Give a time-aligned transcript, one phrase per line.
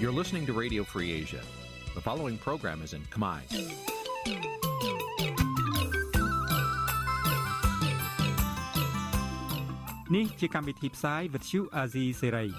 [0.00, 1.42] You're listening to Radio Free Asia.
[1.94, 3.40] The following program is in Khmer.
[10.08, 12.50] Nǐ chi càm bi tiệp xáy vệt chiu a zì sáy.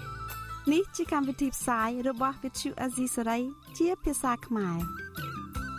[0.72, 3.42] នេះជាកម្មវិធីផ្សាយរបស់ Vithu Azisari
[3.78, 4.99] ជាភាសាខ្មែរ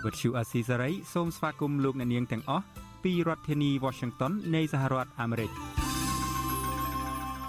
[0.06, 2.66] វត្តឈូអាស៊ីសេរីសូមស្វាគមន៍លោកអ្នកនាងទាំងអស់
[3.04, 5.52] ពីរដ្ឋធានី Washington នៃសហរដ្ឋអាមេរិក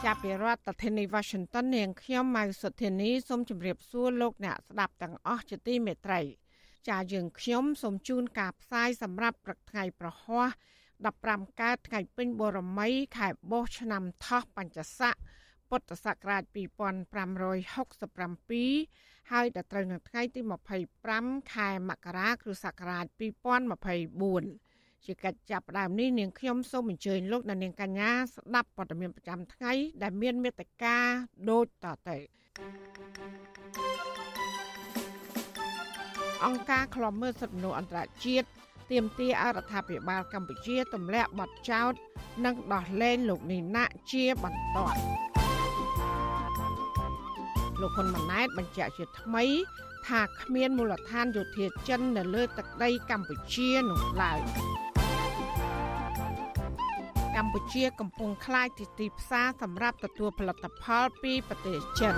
[0.04, 6.20] ចាប់ពីរដ្ឋធានី Washington នាងខ្ញុំម៉ៅសុធានីសូមជម្រាបសួរលោកអ្នកស្ដាប់ទាំងអស់ជាទីមេត្រី
[6.88, 10.48] ចាយើងខ្ញុំសូមជូនការផ្សាយសម្រាប់ព្រឹកថ្ងៃប្រហ័ស
[11.02, 15.14] 15កើតថ្ងៃពេញបូរមី ខែបោះឆ្នាំថោះបัญចស័ក
[15.68, 20.40] ពុទ្ធសករាជ2567 ហើយដល់ត្រូវនៅថ្ងៃទី
[20.96, 30.96] 25ខែមករាគ្រិស្តសករាជ2024ជាកិច្ចចាប់ផ្ដើមនេះនាងខ្ញុំសូមអញ្ជើញលោកអ្នកនាងកញ្ញាស្ដាប់ព័ត៌មានប្រចាំថ្ងៃ ដែលមានមេត្តា
[31.50, 32.16] ដូចតទៅ
[36.44, 38.46] អង្គការឃ្លាំមើលសិទ្ធិមនុស្សអន្តរជាតិ
[38.90, 41.92] ទាមទារឲ្យរដ្ឋាភិបាលកម្ពុជាទម្លាក់បទចោទ
[42.44, 45.00] និងដោះលែងលោកនីណាជាបន្ទាន់
[47.82, 49.44] លោកហ៊ុនម៉ាណែតបញ្ជាក់ជាថ្មី
[50.08, 54.40] ថាគ្មានមូលដ្ឋានយោធាចិននៅលើទឹកដីកម្ពុជានោះឡើយ
[57.36, 62.14] កម្ពុជាកំពុងខ្លាចទីទីផ្សារសម្រាប់ទទួលផលិតផលពីប្រទេសចិន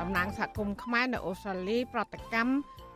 [0.00, 2.52] តំណាងសហគមន៍ខ្មែរនៅអូស្ត្រាលីប្រតិកម្ម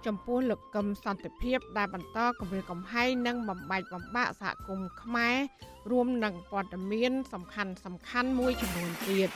[0.07, 5.37] ចំពោះលោកកឹមសន្តិភាព ដែលបន្តគម្រាមកំហែងនិងបំបែកបំបាក់សហគមន៍ខ្មែរ
[5.91, 9.29] រួមនឹងព័ត៌មាន សំខាន់សំខាន់មួយចំនួនទៀត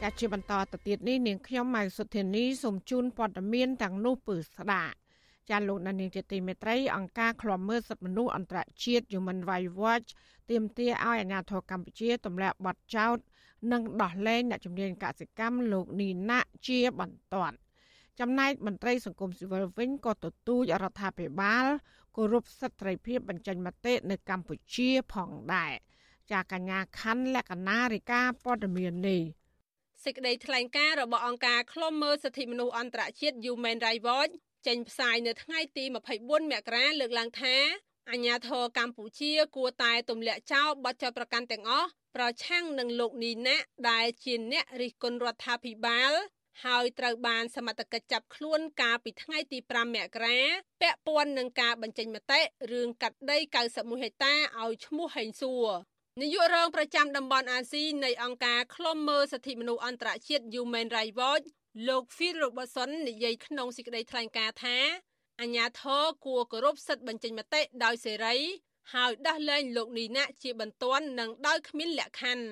[0.00, 4.94] ចាជាបន្តទៅទៀតនេះនាងខ្ញុំម៉ៅសុធានីសូមជូនព័ត៌មានទាំងនោះពឺស្ដាប់
[5.50, 10.08] ចាលោកនានីជាទីមេត្រីអង្គការឃ្លាំមើលសិទ្ធិមនុស្សអន្តរជាតិ Human Rights Watch
[10.50, 13.16] ទាមទារឲ្យអាជ្ញាធរកម្ពុជាទម្លាក់បទចោទ
[13.72, 17.56] និងដោះលែងអ្នកជំនាញកសិកម្មលោកនីណាជាបន្ទាន់
[18.20, 21.66] ចំណែកមន្ត្រីសង្គមស៊ីវិលវិញក៏ទទូចរដ្ឋាភិបាល
[22.16, 25.72] គោរពសិទ្ធិសេរីភាពបញ្ចេញមតិនៅកម្ពុជាផងដែរ
[26.32, 29.22] ចាកញ្ញាខណ្ឌលក្ខណារិកាព័ត៌មាននេះ
[30.04, 34.32] សេចក្តីថ្លែងការណ៍របស់អង្គការឃ្លាំមើលសិទ្ធិមនុស្សអន្តរជាតិ Human Rights Watch
[34.66, 35.84] ចេញផ្សាយនៅថ្ងៃទី
[36.18, 37.56] 24មករាលើកឡើងថា
[38.10, 43.56] អាញាធរកម្ពុជាគួរតែទម្លាក់ចោលបទចោទប្រកាន់ទាំងអស់ប្រឆាំងនឹងលោកនីណា
[43.90, 46.12] ដែលជាអ្នករិះគន់រដ្ឋាភិបាល
[46.62, 50.38] ហើយត្រូវបានសមត្ថកិច្ចចាប់ខ្លួនកាលពីថ្ងៃទី5មករា
[50.82, 52.40] ពាក់ព័ន្ធនឹងការបញ្ចេញមតិ
[52.72, 53.38] រឿងកាត់ដី
[53.70, 55.66] 91ហិកតាឲ្យឈ្មោះហេងសួរ
[56.22, 61.46] នាយករងប្រចាំតំបន់អាស៊ីនៃអង្គការឃ្លាំមើលសិទ្ធិមនុស្សអន្តរជាតិ Human Rights Watch
[61.88, 64.78] លោក Phil Robertson និយាយក្នុងសេចក្តីថ្លែងការណ៍ថា
[65.40, 68.36] អាញាធរគួរគោរពសិទ្ធិបញ្ចេញមតិដោយសេរី
[68.94, 72.46] ហើយដោះលែងលោកនីណាជាបន្ទាន់និងដោយគ្មានលក្ខខណ្ឌ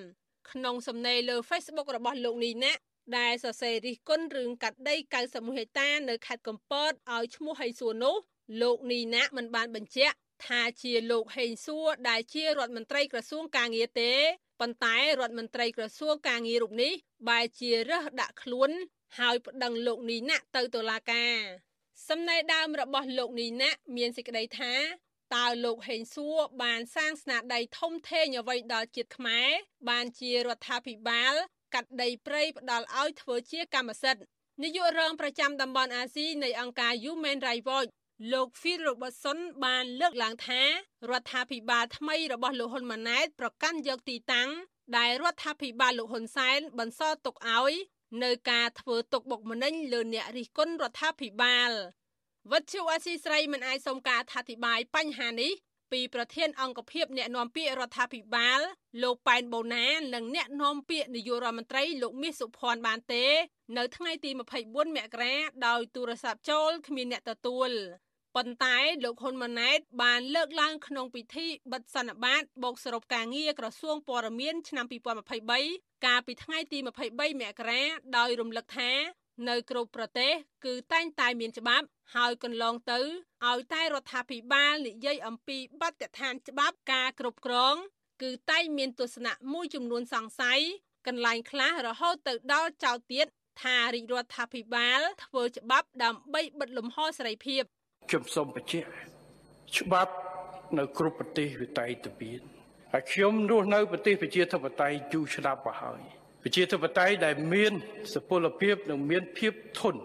[0.51, 2.73] ក្នុងសំណេរលើ Facebook របស់លោកនីណា
[3.19, 4.95] ដែលសរសេររិះគន់រឿងកាត់ដី
[5.27, 8.17] 91ហិកតានៅខេត្តកំពតឲ្យឈ្មោះហេងសួរនោះ
[8.63, 14.13] លោកនីណាមិនបានបញ្ជាក់ថាជាលោកហេងសួរដែលជារដ្ឋមន្ត្រីក្រសួងកាងារទេ
[14.61, 16.93] ប៉ុន្តែរដ្ឋមន្ត្រីក្រសួងកាងាររូបនេះ
[17.29, 18.71] បែរជារើសដាក់ខ្លួន
[19.19, 21.37] ហើយប្តឹងលោកនីណាទៅតុលាការ
[22.09, 24.75] សំណេរដើមរបស់លោកនីណាមានសេចក្តីថា
[25.35, 29.49] តើលោកហេងសួរបានសាងស្នាដៃធំធេងអ្វីដល់ជាតិខ្មែរ
[29.91, 31.35] បានជារដ្ឋាភិបាល
[31.75, 34.23] កាត់ដីព្រៃផ្ដាល់ឲ្យធ្វើជាកម្មសិទ្ធិ
[34.63, 37.91] នាយករងប្រចាំតំបន់អាស៊ីនៃអង្គការ Human Rights Watch
[38.33, 40.63] លោក Phil Robertson បានលើកឡើងថា
[41.11, 44.51] រដ្ឋាភិបាលថ្មីរបស់លោកហ៊ុនម៉ាណែតប្រកាន់យកទីតាំង
[44.97, 47.73] ដែលរដ្ឋាភិបាលលោកហ៊ុនសែនបន្សល់ទុកឲ្យ
[48.25, 51.71] នៅការធ្វើទុកបុកម្នេញលើអ្នករិះគន់រដ្ឋាភិបាល
[52.51, 55.53] វត្តជូអាស៊ីស្រីមិនអាចសុំការអធិប្បាយបញ្ហានេះ
[55.93, 58.61] ពីប្រធានអង្គភិបអ្នកណែនាំពាក្យរដ្ឋាភិបាល
[59.03, 63.25] លោកប៉ែនបូណានិងអ្នកណែនាំពាក្យនាយករដ្ឋមន្ត្រីលោកមាសសុភ័ណ្ឌបានទេ
[63.77, 64.31] នៅថ្ងៃទី
[64.63, 65.35] 24មករា
[65.67, 67.71] ដោយទូរស័ព្ទចូលគ្មានអ្នកទទួល
[68.37, 74.87] ប៉ុន្តែលោកហ៊ុនម៉ាណែតបានលើកឡើងក្នុងពិធីបិទសន្និបាតបូកសរុបការងារក្រសួងព័ត៌មានឆ្នាំ
[75.51, 77.83] 2023កាលពីថ្ងៃទី23មករា
[78.17, 78.93] ដោយរំលឹកថា
[79.49, 80.33] នៅគ្រប់ប្រទេស
[80.65, 82.99] គឺតែងតែមានច្បាប់ ហើយកន្លងទៅ
[83.49, 87.77] ឲ្យតែរដ្ឋាភិបាលនិយាយអំពីបទដ្ឋានច្បាប់ការគ្រប់គ្រង
[88.23, 90.61] គឺតែងមានទស្សនៈមួយចំនួនសង្ស័យ
[91.07, 93.27] កន្លែងខ្លះរហូតទៅដល់ចោទទៀត
[93.63, 97.63] ថារាជរដ្ឋាភិបាល ធ្វើច្បាប់ដើម្បីបិទលំហសេរីភាព
[98.11, 98.89] ខ្ញុំសូមបញ្ជាក់
[99.79, 100.13] ច្បាប់
[100.79, 102.41] នៅគ្រប់ប្រទេសវាតែងតែមាន
[102.93, 106.01] ហើយខ្ញុំរស់នៅប្រទេសប្រជាធិបតេយ្យយូរឆ្នាំមកហើយ
[106.43, 107.73] ប្រជាធិបតេយ្យដែលមាន
[108.13, 110.01] សុពលភាពនិងមានភាពធន់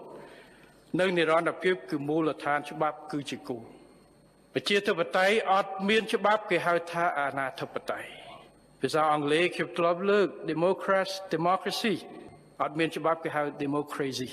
[1.00, 3.64] និងនិរន្តរភាពគឺមូលដ្ឋានច្បាប់គឺជាគោល
[4.54, 8.10] ប្រជាធិបតេយ្យអត់មានច្បាប់គេហៅថាអាណាធិបតេយ្យ
[8.82, 11.94] ភាសាអង់គ្លេសខ្ញុំធ្លាប់លើក democracy democracy
[12.62, 14.30] អត់មានច្បាប់គេហៅ democracy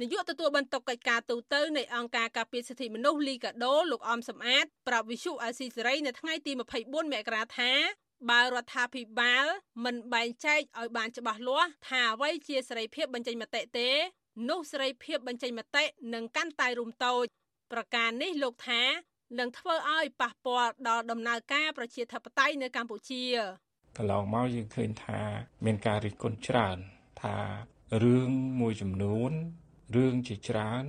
[0.00, 6.52] នាយកទទួលបន្ទុកកិច្ចការទូតនៃអង្គការការពារសិទ្ធិមនុស្សលីកាដូលោកអមសំអាតប្រាប់វិសុអាស៊ីសេរីនៅថ្ងៃទី
[6.82, 7.72] 24មករាថា
[8.30, 9.46] បើរដ្ឋាភិបាល
[9.84, 13.88] មិនបែងចែកឲ្យបានច្បាស់លាស់ថាអ្វីជាសេរីភាពបញ្ចេញមតិទេ
[14.50, 15.84] នោះសេរីភាពបញ្ចេញមតិ
[16.14, 17.24] នឹងកាន់តែរុំតូច
[17.72, 18.82] ប្រការនេះលោកថា
[19.38, 23.24] នឹងធ្វើឲ្យប៉ះពាល់ដល់ដំណើរការប្រជាធិបតេយ្យនៅកម្ពុជា
[23.96, 25.20] កន្លងមកយើងឃើញថា
[25.64, 26.78] មានការរិះគន់ច្រើន
[27.22, 27.36] ថា
[28.02, 28.30] រឿង
[28.60, 29.32] មួយចំនួន
[29.96, 30.84] រឿងជាច្រើន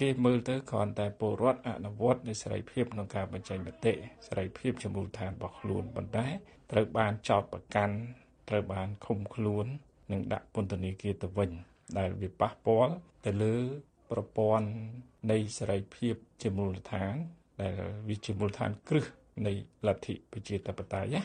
[0.00, 3.92] គេមើលទៅគ្រាន់តែពលរដ្ឋអនុវត្តនៃសេរីភាពក្នុងការបញ្ចេញមតិ
[4.26, 6.26] សេរីភាពជាមូលដ្ឋានរបស់ខ្លួនប៉ុន្តែ
[6.72, 7.96] ត្រូវបានចោទប្រកាន់
[8.48, 9.66] ត្រូវបានឃុំខ្លួន
[10.12, 11.50] និងដាក់ពន្ធនាគារទៅវិញ
[11.98, 12.94] ដែលវាប៉ះពាល់
[13.26, 13.56] ទៅលើ
[14.10, 14.68] ប្រព័ន្ធ
[15.30, 17.14] នៃសេរីភាពជាមូលដ្ឋាន
[17.60, 17.74] ដែល
[18.08, 19.06] វាជាមូលដ្ឋានគ្រឹះ
[19.46, 19.52] នៃ
[19.86, 21.22] លទ្ធិប្រជាធិបតេយ្យណា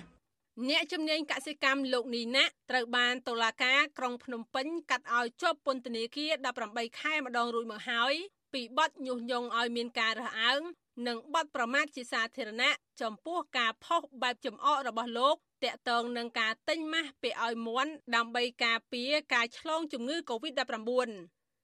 [0.70, 6.32] អ្នកជំនាញកសិកម្មលោកនីណាត្រូវបានតុលាការក្រុងភ្នំពេញកាត់ឲ្យជាប់ពន្ធនាគារ
[6.68, 8.16] 18ខែម្ដងរួចមកហើយ
[8.56, 10.62] ពីបទញុះញង់ឲ្យមានការរើសអើង
[11.08, 12.72] និងបទប្រមាថជាសាធារណៈ
[13.02, 20.92] ចំពោះការផុសបែបចំអករបស់លោកតាក់ទងនឹងការទិញម៉ាស់ពីឲ្យមន់ដើម្បីការពារការឆ្លងជំងឺ Covid-19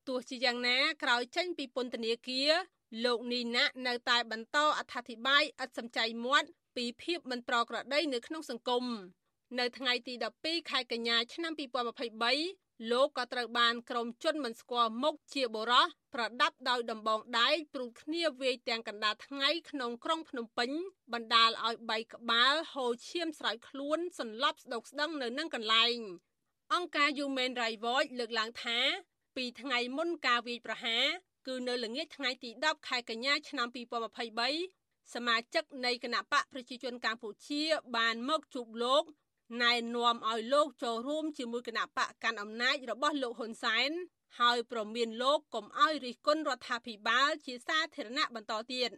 [0.07, 2.51] ទោះជាយ៉ាងណាក្រោយចេញពីពន្ធនាគារ
[3.05, 8.85] លោកនីណានៅតែបន្តអត្ថាធិប្បាយឥតសំចៃមាត់ពីភាពមិនប្រក្រតីនៅក្នុងសង្គម
[9.59, 11.53] នៅថ្ងៃទី12ខែកញ្ញាឆ្នាំ
[12.19, 20.69] 2023 លោកក៏ត្រូវបានក្រុមជនមិនស្គាល់មុខជាបរោះប្រដាប់ដោយដំបងដែកព្រួតគ្នាវាយទាំងកណ្ដាលថ្ងៃក្នុងក្រុងភ្នំពេញ
[21.13, 25.97] បណ្ដាលឲ្យបីក្បាលហូរឈាមស្រោចខ្លួនសន្លប់ស្ដុកស្ដឹងនៅនឹងកន្លែង
[26.73, 28.79] អង្គការ Human Rights Watch លើកឡើងថា
[29.35, 31.05] ពីថ្ងៃមុនការវាយប្រហារ
[31.47, 33.67] គឺនៅល្ងាចថ្ងៃទី10ខែកញ្ញាឆ្នាំ
[34.41, 37.61] 2023សមាជិកនៃគណៈបកប្រជាជនកម្ពុជា
[37.95, 39.03] បានមកជួបលោក
[39.61, 43.91] ណែនាំឲ្យលោកចូលរួមជាមួយគណៈបកកាន់អំណាចរបស់លោកហ៊ុនសែន
[44.39, 48.89] ហើយប្រមានលោកកុំឲ្យរិះគន់រដ្ឋាភិបាលជាសាធារណៈបន្តទៀត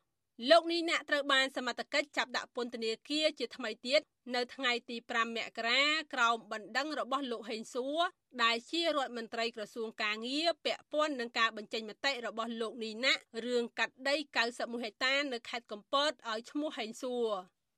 [0.49, 4.01] លោកនេះអ្នកត្រូវបានសមត្ថកិច្ចចាប់ដាក់ពន្ធនាគារជាថ្មីទៀត
[4.35, 5.83] នៅថ្ងៃទី5មករា
[6.13, 7.99] ក្រោមបណ្ដឹងរបស់លោកហេងសួរ
[8.43, 13.13] ដែលជារដ្ឋមន្ត្រីក្រសួងកាងារពាក់ព័ន្ធនឹងការបញ្ចេញមតិរបស់លោកនីណា
[13.45, 14.15] រឿងកាត់ដី
[14.51, 17.27] 91ហិកតានៅខេត្តកំពតឲ្យឈ្មោះហេងសួរ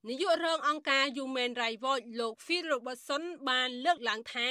[0.10, 4.50] នាយករងអង្គការ Human Rights Watch លោក Phil Robertson បានលើកឡើងថា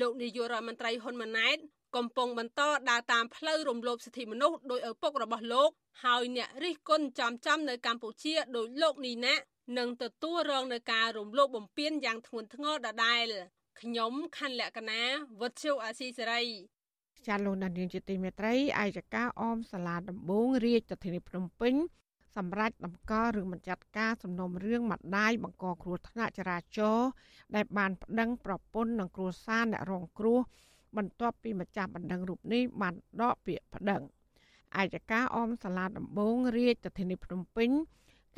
[0.00, 1.56] លោកនាយករដ្ឋមន្ត្រីហ៊ុនម៉ាណែត
[1.96, 2.60] កំពុងបន្ត
[2.90, 5.70] ដើរតាមផ្លូវរំលោភសិទ្ធិមនុស្សដោយឪពុករបស់លោក
[6.04, 9.34] ហើយអ្នករិះគន់ចំចំនៅកម្ពុជាដោយលោកនីណា
[9.78, 13.24] នឹងទទួលរងនឹងការរំលោភបំពានយ៉ាងធ្ងន់ធ្ងរដដែល
[13.80, 15.02] ខ្ញុំខណ្ឌលក្ខណា
[15.40, 16.42] វុទ្ធុអាស៊ីសេរី
[17.26, 21.74] ចាលោកនាងជាទីមេត្រីអាយកាអមសាលាដំបងរាជធានីភ្នំពេញ
[22.36, 27.08] សម្រាប់តម្កល់ឬមិនចាត់ការសំណុំរឿងម្ដាយបង្កគ្រោះថ្នាក់ចរាចរណ៍
[27.54, 30.40] ដែលបានប្តឹងប្រពន្ធនិងគ្រួសារអ្នករងគ្រោះ
[30.96, 34.02] បន្ទាប់ពីម្ចាស់បណ្ដឹងរូបនេះបានដកពាក្យប្តឹង
[34.76, 37.70] អាយកាអមសាលាដំបងរាជធានីភ្នំពេញ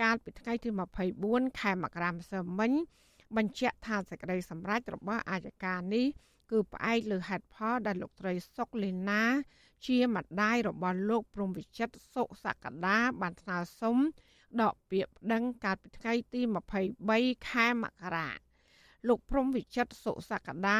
[0.03, 0.71] កាលពីថ្ងៃទី
[1.15, 2.73] 24ខែមករាម្សិលមិញ
[3.37, 6.07] បញ្ជាក់ថាសេចក្តីសម្រេចរបស់អាយកានេះ
[6.51, 9.23] គឺផ្អែកលើហេតុផលដែលលោកត្រីសុកលីណា
[9.87, 13.97] ជាម្ដាយរបស់លោកព្រំវិចិត្រសុសក្តាបានស្នើសុំ
[14.61, 16.41] ដកពាក្យប្តឹងកាលពីថ្ងៃទី
[16.95, 18.31] 23ខែមករា
[19.09, 20.79] លោកព្រំវិចិត្រសុសក្តា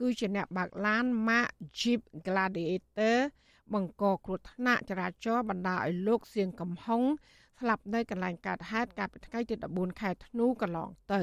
[0.00, 3.18] គឺជាអ្នកបើកឡាន Mark Jeep Gladiator
[3.74, 7.02] បង្កគ្រោះថ្នាក់ចរាចរណ៍បណ្ដាលឲ្យលោកសៀងកំហុង
[7.60, 11.22] ស្លាប់នៅកន្លែងកើតហេតុកាលពីថ្ងៃទី14ខែធ្នូកន្លងទៅ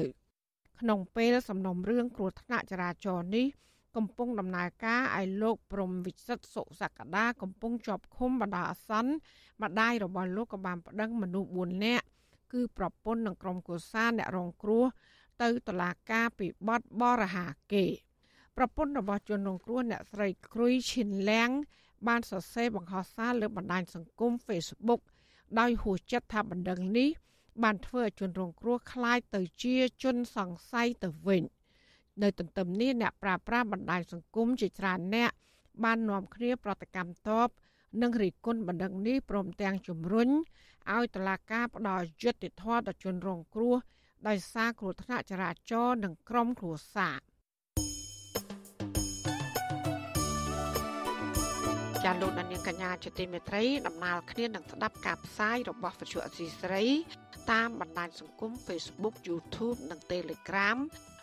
[0.80, 3.46] ក្នុងពេលសំណុំរឿងគ្រោះថ្នាក់ចរាចរណ៍នេះ
[3.95, 9.11] កំពុងដំណើរការឲ្យលោកព្រំវិចិត្រសុសក្តាកំពុងជាប់ឃុំបណ្ដាអាសន្ន
[9.63, 12.05] ម្ដាយរបស់លោកក៏បានប្តឹងមនុស្ស4នាក់
[12.53, 14.85] គឺប្រពន្ធនិងក្រុមគូសាអ្នករងគ្រោះ
[15.41, 17.85] ទៅតុលាការពីបទបរហាគេ
[18.57, 21.49] ប្រពន្ធរបស់ជនរងគ្រោះអ្នកស្រីគ្រុយឈិនលៀង
[22.07, 25.01] បានសរសេរបង្ហោះសារលើបណ្ដាញសង្គម Facebook
[25.59, 27.09] ដោយហួសចិត្តថាបណ្ដឹងនេះ
[27.63, 31.43] បានធ្វើឲ្យជនរងគ្រោះคล้ายទៅជាជនសង្ស័យទៅវិញ
[32.22, 35.30] នៅទន្ទឹមនេះអ្នកប្រាស្រ័យបណ្ដាញសង្គមជាច្រើនអ្នក
[35.84, 37.48] បាននាំគ្នាប្រតិកម្មតប
[38.02, 40.28] និងរិះគន់បណ្ដឹងនេះព្រមទាំងជំរុញ
[40.94, 43.76] ឲ្យតុលាការផ្ដល់យុត្តិធម៌ដល់ជនរងគ្រោះ
[44.28, 47.20] ដោយសារគ្រោះថ្នាក់ចរាចរណ៍និងក្រុមគ្រួសារ។
[52.04, 56.84] ចាលោកនាងកញ្ញាជាទីមេត្រីដំណើរគ្នានឹងស្ដាប់ការផ្សាយរបស់វិទ្យុអសីស្រី
[57.52, 60.78] តាមបណ្ដាញសង្គម Facebook YouTube និង Telegram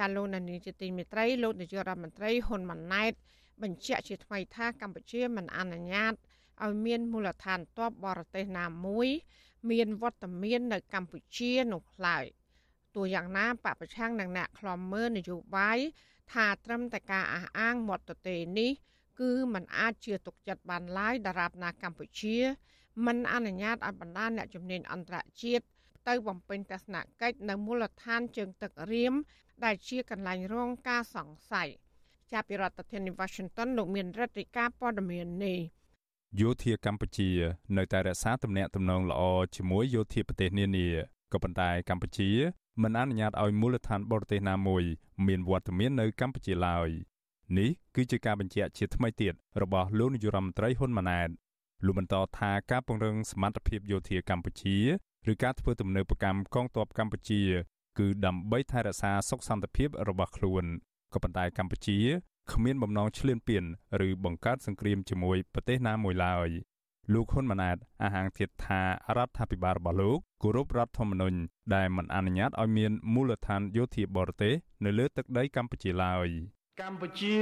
[0.00, 3.12] ចាលោកនានីជាទីមេត្រីលោកនាយករដ្ឋមន្ត្រីហ៊ុនម៉ាណែត
[3.62, 6.12] បញ្ជាក់ជាថ្មីថាកម្ពុជាមិនអនុញ្ញាត
[6.64, 9.08] ឲ្យមានមូលដ្ឋានទ័ពបរទេសណាមួយ
[9.70, 12.24] មានវត្តមាននៅកម្ពុជានោះឡើយ
[12.94, 15.78] ទោះយ៉ាងណាបពប្រឆាំងនឹងអ្នកខ្លំមើលនយោបាយ
[16.32, 18.70] ថាត្រឹមតែការអះអាងមាត់ទទេនេះ
[19.20, 22.36] គឺมันអាចជាទុកចិត្តបានឡើយដរាបណាកម្ពុជា
[23.06, 25.64] មិនអនុញ្ញាតឲ្យបណ្ដាអ្នកជំនាញអន្តរជាតិ
[26.08, 29.14] ទៅបំពេញទស្សនកិច្ចនៅមូលដ្ឋានជើងទឹករៀម
[29.64, 31.68] ដែលជាកន្លែងរងការសង្ស័យ
[32.32, 35.58] ចាប់ពីរដ្ឋធានី Washington លោកមានរដ្ឋាភិការព័ត៌មាននេះ
[36.40, 37.30] យោធាកម្ពុជា
[37.76, 39.22] នៅតែរក្សាទំនាក់ទំនងល្អ
[39.56, 40.88] ជាមួយយោធាប្រទេសនានា
[41.32, 42.30] ក៏ប៉ុន្តែកម្ពុជា
[42.82, 44.84] មិនអនុញ្ញាតឲ្យមូលដ្ឋានបរទេសណាមួយ
[45.26, 46.88] មានវត្តមាននៅកម្ពុជាឡើយ
[47.58, 51.28] នេះគឺជាការបញ្ជាក់ជាថ្មីទៀតរបស់លោកនាយរដ្ឋមន្ត្រីហ៊ុនម៉ាណែត
[51.86, 54.76] លោកបន្តថាការពង្រឹងសមត្ថភាពយោធាកម្ពុជា
[55.30, 57.42] ឬការធ្វើទំនើបកម្មកងទ័ពកម្ពុជា
[57.98, 60.64] គឺដើម្បីថែរក្សាសុខសន្តិភាពរបស់ខ្លួន
[61.14, 61.98] ក៏ប៉ុន្តែកម្ពុជា
[62.52, 63.64] គ្មានបំណងឈ្លានពាន
[64.06, 66.48] ឬបង្កើតសង្គ្រាមជាមួយប្រទេសណាមួយឡើយ
[67.12, 68.80] លោកហ៊ុនម៉ាណែតអះអាងទៀតថា
[69.16, 71.38] រដ្ឋាភិបាលរបស់លោកគោរពរដ្ឋធម្មនុញ្ញ
[71.74, 76.28] ដែលមិនអនុញ្ញាតឲ្យមានមូលដ្ឋានយោធាបរទេសនៅលើទឹកដីកម្ពុជាឡើយ
[76.82, 77.36] កម្ពុជា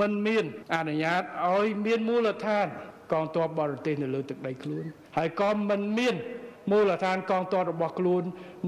[0.00, 0.44] មិនមាន
[0.74, 1.22] អនុញ្ញាត
[1.52, 2.66] ឲ្យមានមូលដ្ឋាន
[3.12, 4.84] កងទ័ពបរទេសនៅលើទឹកដីខ្លួន
[5.16, 6.14] ហើយក៏មិនមាន
[6.70, 8.22] មូលដ្ឋានកងទ័ពរបស់ខ្លួន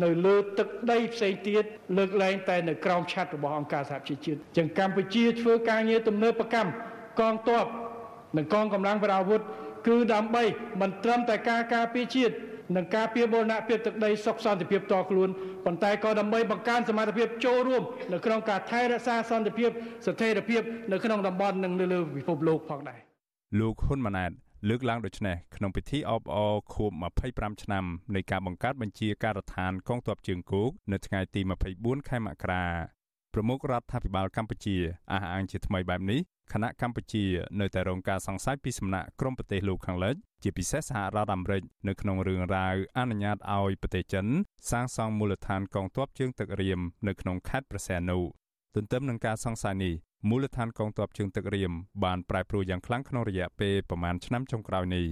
[0.04, 1.64] នៅលើទឹកដីផ្សេងទៀត
[1.98, 6.70] លើកលែងតែនៅក្រោមឆ័ត្ររបស់អង្គការសហប្រជាជាតិចឹងកម្ពុជាធ្វើការងារទំនើបកម្ម
[7.20, 7.64] កងទ័ព
[8.36, 9.42] និងកងកម្លាំងប្រដាប់អាវុធ
[9.88, 10.42] គឺដើម្បី
[10.80, 12.34] មិនត្រឹមតែការការពារជាតិ
[12.76, 15.28] និងការពារបូរណភាពទឹកដីសុខសន្តិភាពតខ្លួន
[15.64, 19.70] ប៉ុន្តែក៏ដើម្បីបង្កើនសមត្ថភាពចូលរួមនៅក្នុងការថែរក្សាសន្តិភាព
[20.06, 20.62] ស្ថិរភាព
[20.92, 23.00] នៅក្នុងតំបន់និងនៅលើពិភពលោកផងដែរ
[23.60, 24.30] លោកហ៊ុនម៉ាណែត
[24.66, 26.92] លើកឡើងដូចនេះក្នុងពិធីអបអរខួប
[27.26, 27.84] 25ឆ្នាំ
[28.14, 31.40] នៃការបង្កើតបញ្ជាការដ្ឋានកងទ័ពជើងគោកនៅថ្ងៃទី
[31.74, 32.64] 24ខែមករា
[33.34, 34.76] ប្រមុខរដ្ឋាភិបាលកម្ពុជា
[35.12, 36.20] អះអាងជាថ្មីបែបនេះ
[36.52, 37.24] គណៈកម្ពុជា
[37.60, 44.26] នៅតែរងការសង្ស័យពីសំណាក់ក្រុមប្រទេសលោកខាងលិចជាពិសេសសហរដ្ឋអាមេរិកនៅក្នុងរឿងរ៉ាវអនុញ្ញាតឲ្យប្រទេសចិន
[44.70, 48.18] សាងសង់មូលដ្ឋានកងទ័ពជើងទឹករៀមនៅក្នុងខេត្តព្រះសីហនុ
[48.74, 49.94] ទន្ទឹមនឹងការសង្ស័យនេះ
[50.26, 51.72] មូលដ្ឋានកងទ័ពជើងទឹករៀម
[52.04, 55.06] បានប្រែប្រួលយ៉ាងខ្លាំងក្នុងរយៈពេលប្រមាណឆ្នាំចុងក្រោយនេះ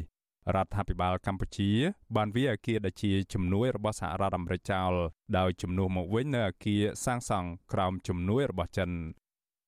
[0.55, 1.71] រដ្ឋាភិបាលកម្ពុជា
[2.17, 4.93] បានវាអគារដែលជាជំនួយរបស់សហរដ្ឋអាមេរិកចោល
[5.39, 8.91] ដោយជំនួសមកវិញនៅអគារសាងសង់ក្រោមជំនួយរបស់ចិន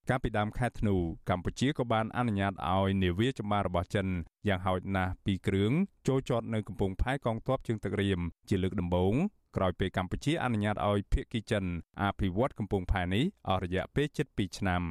[0.09, 0.95] កាលពីដើមខែធ្នូ
[1.31, 4.07] កម្ពុជាក៏បានអនុញ្ញាតឲ្យនាវាចម្បាំងរបស់ចិន
[4.49, 5.73] យ៉ាងហោចណាស់2គ្រឿង
[6.09, 9.15] ចូលចតនៅកំពង់ផែកងទ័ពជើងទឹករៀមជាលើកដំបូង
[9.57, 11.65] ក្រោយពេលកម្ពុជាអនុញ្ញាតឲ្យភៀកគីចិន
[12.03, 14.83] អភិវឌ្ឍកំពង់ផែនេះអស់រយៈពេលជិត2ឆ្នាំ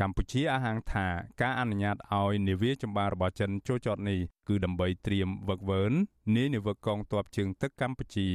[0.00, 1.06] កម្ពុជាអះអាងថា
[1.42, 8.28] ការអនុញ្ញាតឲ្យនាវាចម្បាំងរបស់ចិនចូលចតនេះគឺដើម្បីត្រៀមវឹកវើនានាវិកកងទ័ពជើងទឹកកម្ពុជា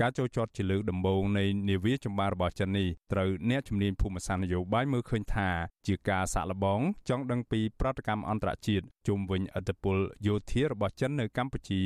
[0.00, 5.48] ការចូលចតជាលើកដំបូងនៃនាវាចម្បាំងរបស់ចិននេះត្រូវអ្នកជំនាញភូមិសាស្ត្រនយោបាយមើលឃើញថា
[5.86, 11.82] ជាការសាក់លបងចង់ដឹងពីប្រតិកម្មអន្តរជាតិជុំវិញអធិបុលយោធារបស់ចិននៅកម្ពុជា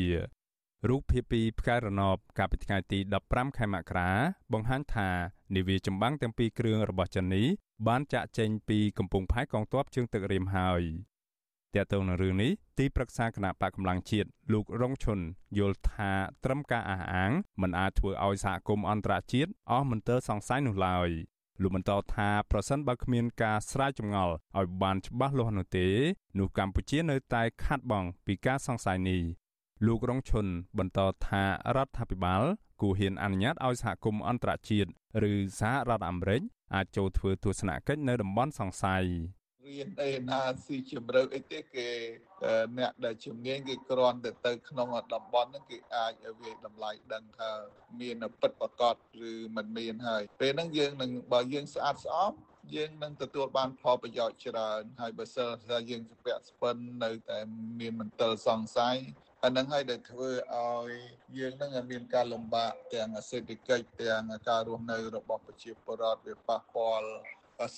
[0.89, 4.11] រូបភាពពីផ្កាយរណបកាលពីថ្ងៃទី15ខែមករា
[4.53, 5.09] បង្ហាញថា
[5.55, 7.47] នាវាចម្បាំងទាំងពីរគ្រឿងរបស់ចិននេះ
[7.89, 10.83] បានចាក់ចេញពីកំពង់ផែកងទ័ពជើងទឹករៀមហើយ
[11.75, 15.19] តើតើនៅរឿងនេះទីប្រឹក្សាគណៈបកកម្លាំងជាតិលោករងឈុន
[15.59, 16.13] យល់ថា
[16.45, 21.09] ត្រឹមការអះអាងមិនអាចធ្វើឲ្យសហគមន៍អន្តរជាតិអស់មន្ទិលសង្ស័យនោះឡើយ
[21.63, 25.89] លោកបន្តថាប្រសិនបើគ្មានការស្រាវចម្ងល់ឲ្យបានច្បាស់លាស់នោះទេ
[26.39, 29.23] នោះកម្ពុជានៅតែខាត់បងពីការសង្ស័យនេះ
[29.87, 30.47] លោករងឈុន
[30.79, 31.43] បន្តថា
[31.77, 32.43] រដ្ឋាភិបាល
[32.81, 34.91] គួរហ៊ានអនុញ្ញាតឲ្យសហគមន៍អន្តរជាតិ
[35.31, 36.43] ឬសហរដ្ឋអាមេរិក
[36.75, 39.05] អាចចូលធ្វើទស្សនកិច្ចនៅតំបន់សង្ស័យ
[39.67, 41.89] រៀនអេណាស៊ីជំរឿអីទេគេ
[42.79, 47.51] អ្នកដែលជំនាញគេគ្រាន់តែទៅក្នុងតំបន់ហ្នឹងគេអាចវាតម្លៃដឹងថា
[48.01, 48.95] មានពិតប្រកប
[49.31, 52.33] ឬមិនមានហើយពេលហ្នឹងយើងនឹងបើយើងស្អាតស្អំ
[52.75, 57.39] យើងនឹងទទួលបានផលប្រយោជន៍ច្រើនហើយបើសិនថាយើងស្ពាក់ស្ពិននៅតែ
[57.81, 58.97] មានមន្ទិលសង្ស័យ
[59.45, 60.91] អានឹងហើយដែលធ្វើឲ្យ
[61.39, 67.09] យើងនឹងមានការលំបាកទាំងសេដ្ឋកិច្ចទាំងការរស់នៅរបស់ប្រជាពលរដ្ឋវាប៉ះពាល់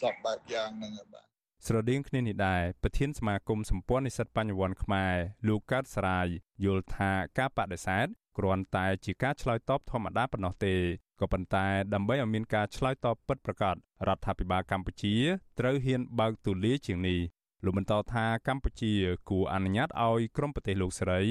[0.01, 1.25] សពបែបយ៉ាងហ្នឹងបាទ
[1.67, 5.15] ស្រដៀងគ្នានេះដែរប្រធានសមាគមសម្ព័ន្ធនិស្សិតបញ្ញវន្តខ្មែរ
[5.49, 6.27] លោកកើតសរាយ
[6.65, 8.07] យល់ថាការបដិសេធ
[8.39, 10.75] គ្រាន់តែជាការឆ្លើយតបធម្មតាប៉ុណ្ណោះទេ
[11.21, 13.75] ក៏ប៉ុន្តែដើម្បីឲ្យមានការឆ្លើយតបពិតប្រាកដ
[14.09, 15.15] រដ្ឋាភិបាលកម្ពុជា
[15.61, 17.21] ត្រូវហ៊ានបើកទូលាយជាងនេះ
[17.65, 18.93] លោកបន្តថាកម្ពុជា
[19.31, 21.23] គួរអនុញ្ញាតឲ្យក្រមប្រទេសលោកសេរី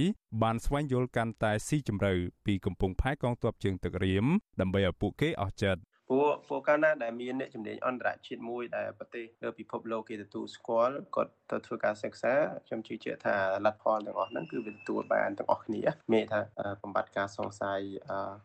[0.42, 2.14] បានស្វែងយល់កាន់តែស៊ីជម្រៅ
[2.46, 4.26] ពីកំពង់ផែកងទ័ពជើងទឹករៀម
[4.62, 12.34] ដើម្បីឲ្យពួកគេអស់ចិត្តព្រោះព្រោះកាលណាដែលមានអ្នកជំនាញអន្តរជាតិមួយដែលប្រទេសលើពិភពលោកគេទទួលស្គាល់គាត់ទៅធ្វើការសិក្សា
[12.68, 13.36] ខ្ញុំជឿជាក់ថា
[13.66, 15.82] លទ្ធផលទាំងអស់ហ្នឹងគឺវាទទួលបានទាំងអស់គ្នា
[16.14, 16.42] មានថា
[16.82, 17.80] បំបត្តិការសង្ស័យ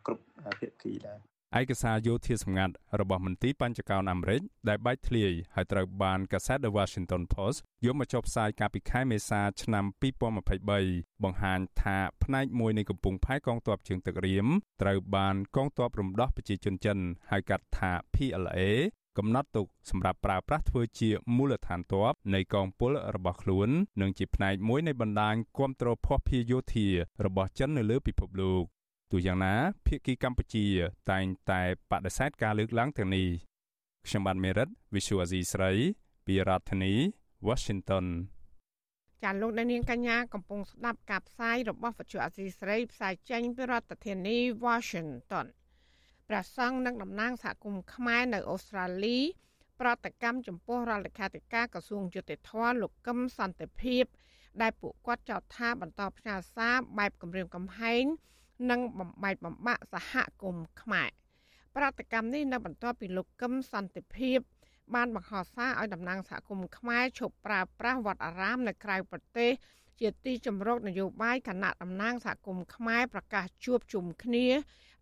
[0.06, 0.24] គ្រប់
[0.60, 1.18] ភាគីដែរ
[1.60, 9.84] ឯកសារយោធាសម្ងាត់របស់មន្ទីរបញ្ចកោណអាមេរិកដែលបែកធ្លាយហើយត្រូវបានកាសែត The Washington Post យកមកចុះផ្សាយកាលពីខែមេសាឆ្នាំ
[10.54, 14.46] 2023បង្ហាញថាផ្នែកមួយនៃកំពង់ផែកងទ័ពជើងទឹករៀម
[14.82, 16.98] ត្រូវបានកងទ័ពរំដោះប្រជាជនចិន
[17.30, 18.60] ហៅកាត់ថា PLA
[19.18, 23.68] កំណត់ទុកសម្រាប់ប្រើប្រាស់ធ្វើជាមូលដ្ឋានទ័ពនៃកងពលរបស់ខ្លួន
[24.00, 26.86] និងជាផ្នែកមួយនៃបណ្ដាញគ្រប់គ្រងភស្តុភារយោធា
[27.24, 28.75] របស់ចិននៅលើពិភពលោក
[29.10, 29.54] ទោះយ៉ាងណា
[29.86, 30.66] ភៀកគីកម្ពុជា
[31.10, 33.28] តែងតែបដិសេធការលើកឡើងទាំងនេះ
[34.06, 35.72] ខ្ញុំបាទមេរិត Visual Asia ស្រី
[36.26, 36.92] ពីរដ្ឋធានី
[37.48, 38.06] Washington
[39.22, 45.46] ចាលោកនាងកញ្ញាកំពុងស្ដាប់ការផ្សាយរបស់វិទ្យុអាស៊ីស្រីផ្សាយចេញពីរដ្ឋធានី Washington
[46.28, 49.18] ព្រះសង្ឃនិងតំណាងសហគមន៍ខ្មែរនៅអូស្ត្រាលី
[49.80, 54.04] ប្រតិកម្មចំពោះរដ្ឋលេខាធិការក្រសួងយុតិធធលោកកឹមសន្តិភាព
[54.62, 58.04] ដែលពួកគាត់ចោទថាបន្តផ្ញើសារបែបគម្រាមកំហែង
[58.70, 61.10] និងបំបែកបំបាក់សហគមន៍ខ្មែរ
[61.76, 64.38] ប្រតិកម្មនេះនៅបន្ទាប់ពីលោកកឹមសន្តិភាព
[64.94, 69.50] បានបង្ហោះសារឲ្យតំណាងសហគមន៍ខ្មែរឈប់ប្រើប្រាស់វត្តអារាមនៅក្រៅប្រទេស
[70.00, 74.46] ជាទីជំរកនយោបាយគណៈតំណាងសហគមន៍ខ្មែរប្រកាសជួបជុំគ្នា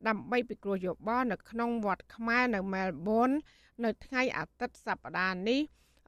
[0.08, 3.30] ដើម្បីពិគ្រោះយោបល់នៅក្នុងវត្តខ្មែរនៅមែលប៊ន
[3.84, 5.60] នៅថ្ងៃអាទិត្យសប្តាហ៍នេះ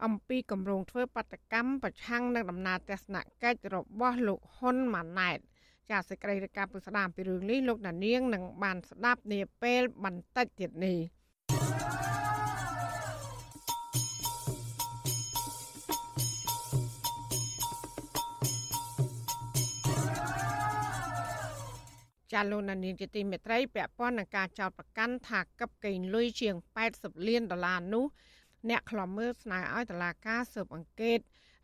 [0.04, 5.38] អំពីគម្រោងធ្វើបដកម្មប្រឆាំងនឹងដំណើរទស្សនកិច្ចរបស់លោកហ៊ុនម៉ាណែត
[5.90, 10.98] ចាសសេចក្តីរាយការណ៍ពុស្ដាមពីរឿងនេះលោកដានៀងនឹងបានស្ដាប់នាពេលបន្តិចទៀតនេះ
[22.32, 26.54] ចាលោកនានីជាទីមេត្រីពាក់ព័ន្ធនឹងការចោទប្រកាន់ថាកឹបកេងលុយជាង
[26.90, 28.04] 80លានដុល្លារនោះ
[28.68, 31.20] អ្នកខ្លំមើលស្នើឲ្យតុលាការស៊ើបអង្កេត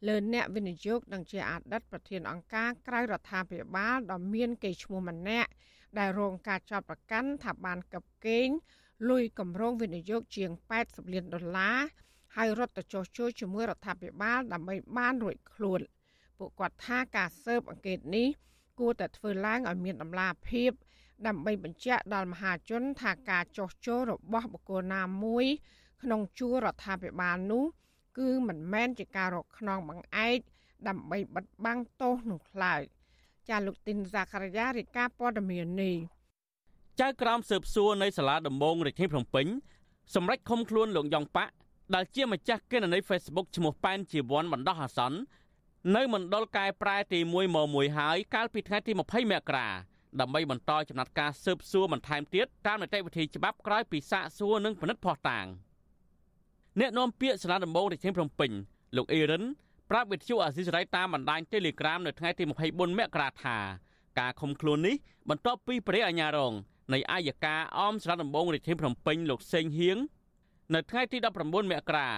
[0.07, 5.51] លើអ្នកវិនិយោគនិងជាអតីតប្រធានអង្គការក្រៅរដ្ឋាភិបាលដ៏មានកេរ្តិ៍ឈ្មោះម្នាក់
[5.99, 8.49] ដែលរងការចាប់ប្រកាន់ថាបានកັບកេង
[9.11, 10.51] លុយកម្រងវិនិយោគជាង
[10.83, 11.79] 80លានដុល្លារ
[12.37, 15.81] ហើយរត់ទៅចោះជួយជាមួយរដ្ឋាភិបាលដើម្បីបានរួចខ្លួន
[16.39, 18.29] ពួកគាត់ថាការស៊ើបអង្កេតនេះ
[18.79, 20.71] គួរតែធ្វើឡើងឲ្យមានដំណាភាព
[21.27, 25.47] ដើម្បីបញ្ជាក់ដល់មហាជនថាការចោះចូលរបស់បុគ្គលណាមួយ
[26.03, 27.65] ក្នុងជួររដ្ឋាភិបាលនោះ
[28.19, 30.39] គឺមិនមែនជាការរកខ្នងបង្អែក
[30.89, 32.83] ដើម្បីបិទបាំងទោសនោះឡើយ
[33.49, 35.97] ចាលោកទីនសាករាយារាជការព័ត៌មាននេះ
[37.01, 39.47] ចៅក្រមស៊ើបសួរនៃសាលាដំបងរាជធានីភ្នំពេញ
[40.15, 41.53] សម្រេចឃុំខ្លួនលោកយ៉ងប៉ាក់
[41.95, 45.19] ដែលជាម្ចាស់គណនី Facebook ឈ្មោះប៉ែនជីវ័នបណ្ដោះអាសន្ន
[45.97, 49.69] នៅមណ្ឌលកែប្រែទី1មក1ហើយកាលពីថ្ងៃទី20មករា
[50.21, 55.47] ដើម្បីបន្តចំណាត់ការស៊ើបសួរបន្ថែមទៀតតាមនីតិវិធីច្បាប់ក្រោយពីសាកសួរនិងពិនិត្យភស្តុតាង។
[56.81, 58.51] អ្នកនាំពាក្យសាលាដំបងរាជធានីភ្នំពេញ
[58.97, 59.45] លោកអេរិន
[59.91, 63.57] ប្រាប់វិទ្យុអាស៊ីសេរីតាមបណ្ដាញ Telegram នៅថ្ងៃទី24មករាថា
[64.19, 64.97] ការឃុំខ្លួននេះ
[65.29, 66.53] បន្ទាប់ពីព្រះអាជ្ញារង
[66.93, 69.99] នៃអាយកាអមសាលាដំបងរាជធានីភ្នំពេញលោកសេងហៀង
[70.75, 72.09] នៅថ្ងៃទី19មករា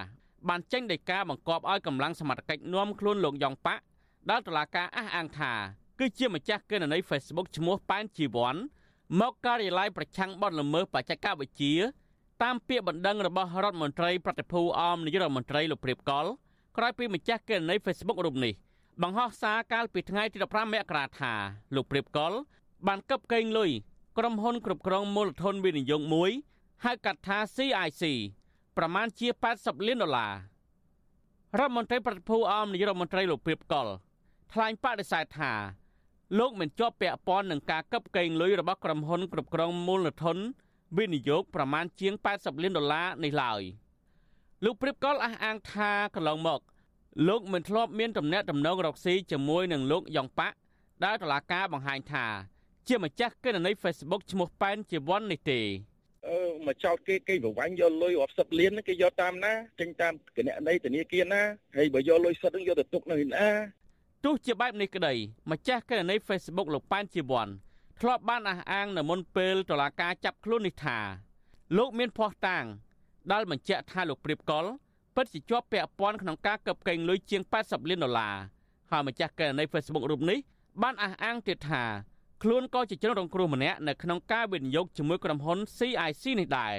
[0.49, 3.83] បានចេញដីកាបង្គាប់ឲ្យកម្លាំងសមត្ថកិច្ចនាំខ្លួនលោកយ៉ងប៉ាក់
[4.31, 5.53] ដែលតុលាការអះអាងថា
[5.99, 8.57] គឺជាម្ចាស់គណនី Facebook ឈ្មោះប៉ែនជីវ័ន
[9.21, 11.75] មកការិយាល័យប្រឆាំងបទល្មើសបច្ចេកវិទ្យា
[12.44, 16.26] តាមពាក្យបណ្ដឹងរបស់រដ្ឋមន្ត្រីប្រតិភូអមនាយករដ្ឋមន្ត្រីលោកព្រៀបកល
[16.76, 18.52] ក្រោយពីម្ចាស់គណនី Facebook រូបនេះ
[19.02, 21.33] បង្ហោះសារកាលពីថ្ងៃទី15មករាថា
[21.74, 22.33] លោកព្រៀបកល
[22.87, 23.70] បានកឹបកេងលុយ
[24.18, 26.30] ក្រុមហ៊ុនគ្រប់គ្រងមូលធនវិនិយោគមួយ
[26.85, 28.02] ហៅកាត់ថា CIC
[28.76, 29.28] ប្រមាណជា
[29.59, 30.33] 80លានដុល្លារ
[31.59, 33.87] រដ្ឋមន្ត្រីប្រតិភូអមនាយករដ្ឋមន្ត្រីលោកព្រៀបកល
[34.52, 35.52] ថ្លែងបដិសេធថា
[36.38, 40.38] លោកមិនជាប់ពាក់ព័ន្ធនឹងការកឹបកេងលុយរបស់ក្រុមហ៊ុនគ្រប់គ្រងមូលធន
[40.96, 43.62] វិនិយោគប្រមាណជាង80លានដុល្លារនេះឡើយ
[44.64, 46.61] លោកព្រៀបកលអះអាងថាកន្លងមក
[47.28, 50.57] លោកមិនធ្លាប់មានទំនាក់ទំនងរកស៊ីជាមួយនឹងលោកយ៉ងប៉ាក់
[51.04, 52.26] ដែលតឡាការបង្ហាញថា
[52.88, 55.61] ជាម្ចាស់គណនី Facebook ឈ្មោះប៉ែនជីវ័ននេះទេ
[56.28, 61.42] អឺមកចោតគេគេប្រវាញ់យកលុយរាប់សិបលានគេយកតាមណាចេញតាមគណនីធនាគារណា
[61.76, 63.48] ហើយបើយកលុយសិតនឹងយកទៅទុកនៅណា
[64.24, 65.14] ទោះជាបែបនេះក្តី
[65.50, 67.48] ម្ចាស់គណនី Facebook លោកប៉ែនជីវ័ន
[68.00, 70.98] ធ្លាប់បានអះអាងនៅមុនពេលតុលាការចាប់ខ្លួននេះថា
[71.76, 72.64] លោកមានភ័ស្តុតាង
[73.33, 74.64] ដែលបញ្ជាក់ថាលោកព្រៀបកុល
[75.16, 78.35] ពិតជាជាប់ពាក់ព័ន្ធក្នុងការកឹបកេងលុយជាង80លានដុល្លារ
[78.90, 80.38] ហើយម្ចាស់កេរនី Facebook រូបនេះ
[80.83, 81.83] បានអះអាងទៀតថា
[82.42, 86.74] ខ្លួនក៏ជាជនរងគ្រោះម្នាក់នៅក្នុងការវិនិយោគជាមួយក្រុមហ៊ុន CIC នេះដែរ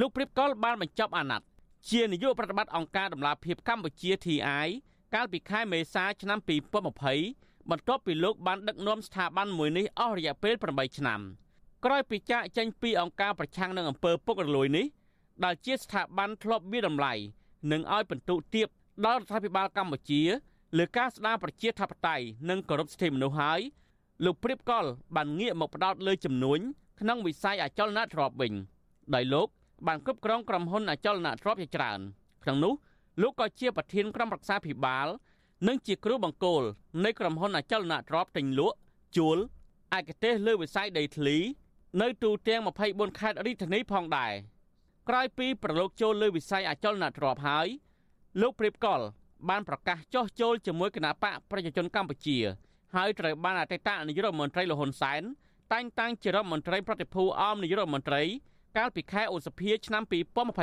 [0.00, 1.46] លោកព្រៀបកុលបានបញ្ចប់អាណត្តិ
[1.90, 4.66] ជានាយកប្រតិបត្តិអង្គការដំឡាភិបកម្ពុជា TI
[5.14, 6.38] កាលពីខែមេសាឆ្នាំ
[7.04, 11.20] 2020 បន្ទាប់ពីលោកបានដឹកនាំស្ថាប័នមួយនេះអស់រយៈពេល8ឆ្នាំ
[11.84, 14.86] ក្រោយពីចាកចេញពីអង្គការប្រឆាំងនឹងអំពើពុករលួយនេះ
[15.44, 17.14] ដែលជាស្ថាប័នធ្លាប់មានតម្លៃ
[17.72, 18.68] និងឲ្យបន្ទុកទៀប
[19.06, 20.22] ដល់រដ្ឋាភិបាលកម្ពុជា
[20.78, 23.60] លើការស្ដារប្រជាធិបតេយ្យនិងគោរពសិទ្ធិមនុស្សហើយ
[24.24, 24.84] លោកព្រៀបកុល
[25.16, 26.60] បានងាកមកផ្ដោតលើចំនួន
[27.00, 28.52] ក្នុងវិស័យអចលនទ្រព្យវិញ
[29.14, 29.48] ដោយលោក
[29.86, 32.00] បានគ្រប់គ្រងក្រុមហ៊ុនអចលនទ្រព្យជាច្រើន
[32.44, 32.74] ក្នុងនោះ
[33.22, 35.08] លោកក៏ជាប្រធានក្រុមប្រឹក្សាភិបាល
[35.66, 36.62] និងជាគ្រូបង្គោល
[37.04, 38.76] នៃក្រុមហ៊ុនអចលនទ្រព្យទិញលក់
[39.16, 39.38] ជួល
[39.98, 41.36] ឯកទេសលើវិស័យដីធ្លី
[42.00, 44.32] នៅទូទាំង24ខេត្តរាជធានីផងដែរ
[45.08, 47.66] ក្រោយពីប្រឡូកចូលលើវិស័យអចលនទ្រព្យហើយ
[48.40, 49.00] លោកព្រៀបកុល
[49.48, 52.38] បានប្រកាសចោះចូលជាមួយគណៈបកប្រជាជនកម្ពុជា
[52.94, 55.22] ហើយត្រូវបានអតីតនាយករដ្ឋមន្ត្រីលហ៊ុនសែន
[55.72, 58.22] តែងតាំងជារដ្ឋមន្ត្រីប្រតិភូអមនាយករដ្ឋមន្ត្រី
[58.76, 60.02] កាលពីខែឧសភាឆ្នាំ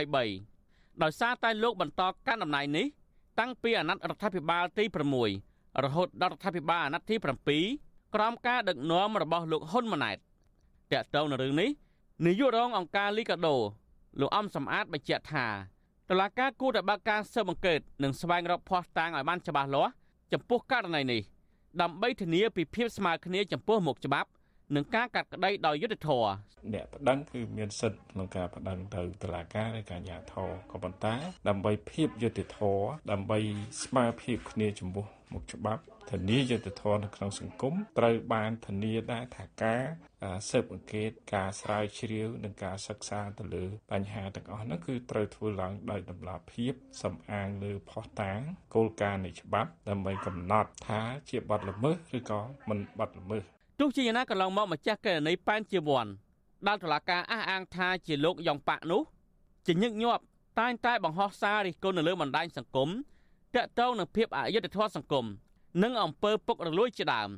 [0.02, 2.86] 2023ដោយសារតែលោកបន្តកាន់តំណែងនេះ
[3.40, 4.84] តាំងពីអាណត្តិរដ្ឋាភិបាលទី
[5.34, 10.18] 6រហូតដល់រដ្ឋាភិបាលអាណត្តិទី7ក្រោមការដឹកនាំរបស់លោកហ៊ុនម៉ាណែត
[10.92, 11.70] តកតងនៅរឿងនេះ
[12.26, 13.56] នាយករងអង្គការលីកាដូ
[14.20, 15.46] លោកអំសំអាតបញ្ជាក់ថា
[16.10, 19.92] តឡាការគួរតែបើកការស៊ើបអង្កេតនិងស្វែងរកភស្តុតាងឲ្យបានច្បាស់លាស់
[20.34, 21.22] ចំពោះករណីនេះ
[21.82, 24.30] ដើម្បីធានាពីភាពស្មើគ្នាចំពោះមុខច្បាប់
[24.74, 26.30] និងការកាត់ក្តីដោយយុត្តិធម៌
[26.74, 31.16] អ្នកប្តឹងគឺមានសិទ្ធិក្នុងការប្តឹងទៅតុលាការឬការញាធរក៏ប៉ុន្តែ
[31.48, 33.40] ដើម្បីភាពយុត្តិធម៌ដើម្បី
[33.84, 39.84] ស្មើភាពគ្នាចំពោះមុខច្បាប់ធានាយុត្តិធម៌នៅក្នុងសង្គមត្រូវបានធានាដែរថាការ
[40.50, 46.74] ស៊ើបអង្កេតការស្រាវជ្រាវនិងការសិក្សាទៅលើ បញ្ហាទាំងអស់នោះគឺត្រូវធ្វើឡើងដោយតម្លាភាព
[47.04, 48.40] សំអាងលើផុសតាង
[48.76, 56.08] គោលការណ៍នៃច្បាប់ដើម្បីកំណត់ថាជាបទល្មើសឬក៏មិនបទល្មើស ទោះជាយ៉ាងណាកន្លងមកម្ចាស់ករណីប៉ែនជាវ័ន
[56.68, 59.02] ដែលតុលាការអះអាងថាជាលោកយ៉ងប៉ាក់នោះ
[59.66, 60.24] ជាញឹកញាប់
[60.60, 62.90] តែងតែបង្ហោះសាររិះគន់នៅលើបណ្ដាញសង្គម
[63.56, 65.26] តាក់ទងនឹងភាពអយុត្តិធម៌សង្គម
[65.84, 67.30] និងអំពើពុករលួយជាដើម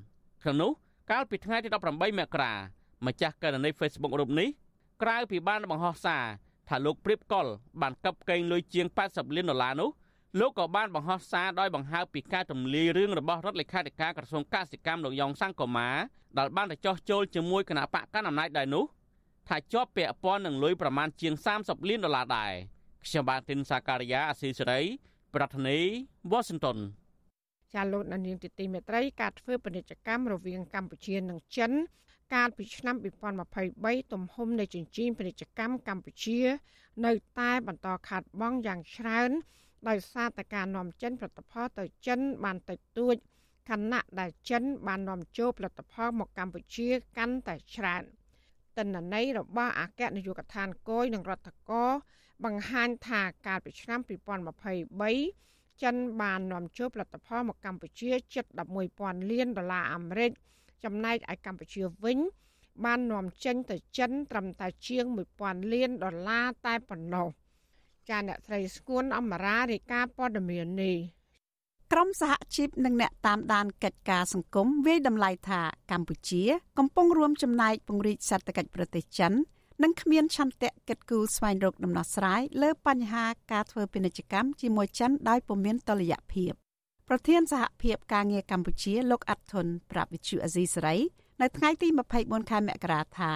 [0.43, 0.71] ក្នុងនោះ
[1.11, 2.53] កាលពីថ្ងៃទី18មករា
[3.05, 4.49] ម្ចាស់ករណី Facebook រូបនេះ
[5.01, 6.23] ក្រៅពីបានបង្ហោះសារ
[6.67, 7.45] ថាលោកព្រៀបកុល
[7.81, 9.89] បានកັບកេងលុយជាង80លានដុល្លារនោះ
[10.39, 15.89] លោកក៏បានបង្ហោះសារដោយបង្ហើបពីការទម្លាយរឿងរបស់រដ្ឋលេខាធិការក្រសួងកសិកម្មលោកយ៉ងសង្គមា
[16.37, 18.85] ដែលបានទៅចោះចូលជាមួយគណៈបកកណ្ដាលអំណាចដែរនោះ
[19.47, 22.53] ថាជាប់ពាក់ព័ន្ធនឹងលុយប្រមាណជាង30លានដុល្លារដែរ
[23.05, 24.81] ខ្ញុំបាទទីនសាការីយ៉ាអស៊ីសេរី
[25.35, 25.83] ប្រធានាធិ
[26.31, 26.77] បតី Washington
[27.73, 31.71] ចាលោកនាងទីទីមេត្រីការធ្វើពាណិជ្ជកម្មរវាងកម្ពុជានិងចិន
[32.33, 32.95] កាលពីឆ្នាំ
[33.53, 36.39] 2023ទំហំនៃចិញ្ចៀនពាណិជ្ជកម្មកម្ពុជា
[37.05, 39.31] នៅតែបន្តខាតបង់យ៉ាងច្រើន
[39.87, 43.15] ដោយសារតែការនាំចិនផលិតផលទៅចិនបានតិចតួច
[43.69, 48.03] ខណៈដែលចិនបាននាំចូលផលិតផលមកកម្ពុជាកាន់តែច្រើន
[48.77, 51.85] តិន្នន័យរបស់អគ្គនាយកដ្ឋានគយនិងរដ្ឋកោ
[52.45, 58.45] បង្ហាញថាកាលពីឆ្នាំ2023ចិនបាននាំចូលផលិតផលមកកម្ពុជាជិត
[58.87, 60.31] 11,000លានដុល្លារអាមេរិក
[60.83, 62.17] ចំណែកឯកម្ពុជាវិញ
[62.85, 65.05] បាននាំចេញទៅចិនត្រឹមតែជាង
[65.39, 67.27] 1000លានដុល្លារតែប៉ុណ្ណោះ
[68.09, 70.97] ចាអ្នកស្រីស្គួនអមរារាយការណ៍ព័ត៌មាននេះ
[71.91, 76.43] ក្រមសហជីពនិងអ្នកតាមដានកិច្ចការសង្គមវាយតម្លៃថាកម្ពុជា
[76.77, 79.33] កំពុងរួមចំណែកពង្រីកសេដ្ឋកិច្ចប្រទេសចិន
[79.83, 86.51] និងគ្មានឆន្ទៈកិត្តគូស្វែងរកដំណោះស្រាយលើបញ្ហាការធ្វើពាណិជ្ជកម្មជាមួយចិនដោយពុំមានតុល្យភាព
[87.07, 90.95] ប្រធានសហភាពការងារកម្ពុជាលោកអាត់ធុនប្រាប់វិទ្យុអាស៊ីសេរី
[91.41, 91.87] នៅថ្ងៃទី
[92.19, 93.31] 24ខែមករាថា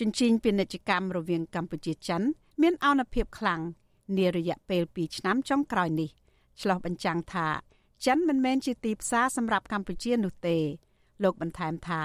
[0.00, 2.22] ជញ្ជីងពាណិជ្ជកម្មរវាងកម្ពុជាចិន
[2.62, 3.60] មានអនុភាពខ្លាំង
[4.16, 6.10] នារយៈពេល2ឆ្នាំចុងក្រោយនេះ
[6.60, 7.48] ឆ្លោះបញ្ចាំងថា
[8.06, 10.56] ចិនមិនមែនជាទីផ្សារសម្រាប់កម្ពុជានោះទេ
[11.22, 12.02] លោកបន្ថែមថា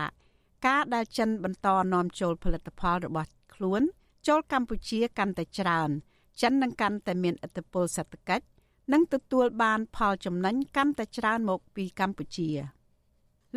[0.68, 3.82] ការដែលចិនបន្តនាំចូលផលិតផលរបស់ខ្លួន
[4.28, 5.90] ចូលកម្ពុជាកាន់តែច្រើន
[6.42, 8.46] ចិននឹងកាន់តែមានឥទ្ធិពលសេដ្ឋកិច្ច
[8.94, 12.50] និងទទួលបានផលចំណេញកាន់តែច្រើនមកពីកម្ពុជា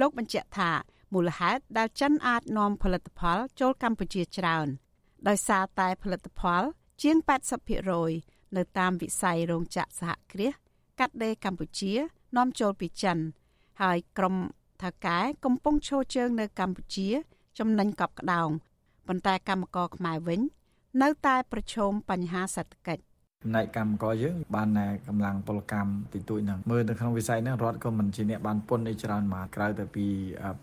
[0.00, 0.70] លោកបញ្ជាក់ថា
[1.14, 4.66] មូលហេតុដែលចិនអាចនាំផលិតផលចូលកម្ពុជាច្រើន
[5.28, 6.62] ដោយសារតែផលិតផល
[7.02, 7.16] ជាង
[7.86, 10.52] 80%នៅតាមវិស័យរោងចក្រសហគ្រាស
[10.98, 11.92] កាត់ដេរកម្ពុជា
[12.36, 13.18] នាំចូលពីចិន
[13.82, 14.36] ហើយក្រុម
[14.82, 17.08] ថាកែកំពុងឈរជើងនៅកម្ពុជា
[17.58, 18.48] ចំណេញកប់ក្តោង
[19.06, 20.40] ប៉ុន្តែកម្មករខ្មែរវិញ
[21.02, 23.02] នៅតែប្រឈមបញ្ហាសេដ្ឋកិច្ច
[23.45, 24.69] ផ្នែកកម្មករយើងបាន
[25.07, 30.05] កម្លាំងពលកម្មតិចតួចហ្នឹងមើលនៅក្នុងវិស័យហ្នឹងរដ្ឋក៏មិនជាអ្នកបានពុនអីច្រើនមកក្រៅតែពី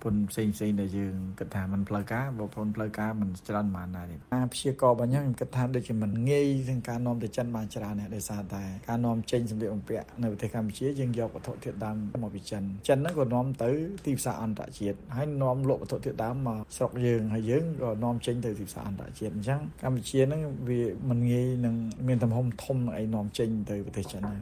[0.03, 13.70] ពុនផ្សេងផ្សេងដែលយើងគិតថាมันផ្លូវការបើពុនផ្លូវការมันច្រើនមកដែរអាព្យាកររបស់ខ្ញុំខ្ញុំគិតថាដូចជាมันងាយនឹងការនាំទៅចិនបានច្រើនដែរដោយសារតែការនាំចេញសម្ភារបំពាក់នៅប្រទេសកម្ពុជាយើងយកវត្ថុធាតុដើមមកពីចិនចិនហ្នឹងក៏នាំទៅ
[14.07, 21.75] ទីផ្សារអន្តរជាតិហើយនាំលក់វត្ថុធាតុដើមមកស្រុកយើងហើយយើងក៏នាំចេញទៅទីផ្សារអន្តរជាតិអញ្ចឹងកម្ពុជាហ្នឹងវាมันងាយនឹង
[22.09, 22.65] មានទំហំធំ
[22.97, 24.39] អីនាំចេញទៅប្រទេសចិនហើយ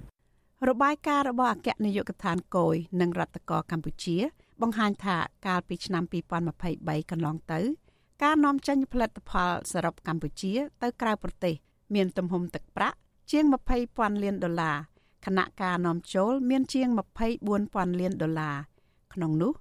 [0.69, 4.17] របាយការណ៍របស់អគ្គនាយកដ្ឋានគយនិងរដ្ឋកោកម្ពុជា
[4.61, 6.03] បង្ហាញថាកាលពីឆ្នាំ
[6.57, 7.59] 2023កន្លងទៅ
[8.23, 11.55] ការនាំចេញផលិតផលសរុបកម្ពុជា ទៅក្រៅប្រទេស
[11.95, 12.97] មានទំហំទឹកប្រាក់
[13.31, 13.43] ជាង
[13.83, 14.77] 20,000លានដុល្លារ
[15.25, 16.87] ខណៈការនាំចូលមានជាង
[17.39, 18.55] 24,000លានដុល្លារ
[19.13, 19.53] ក្នុងនោះ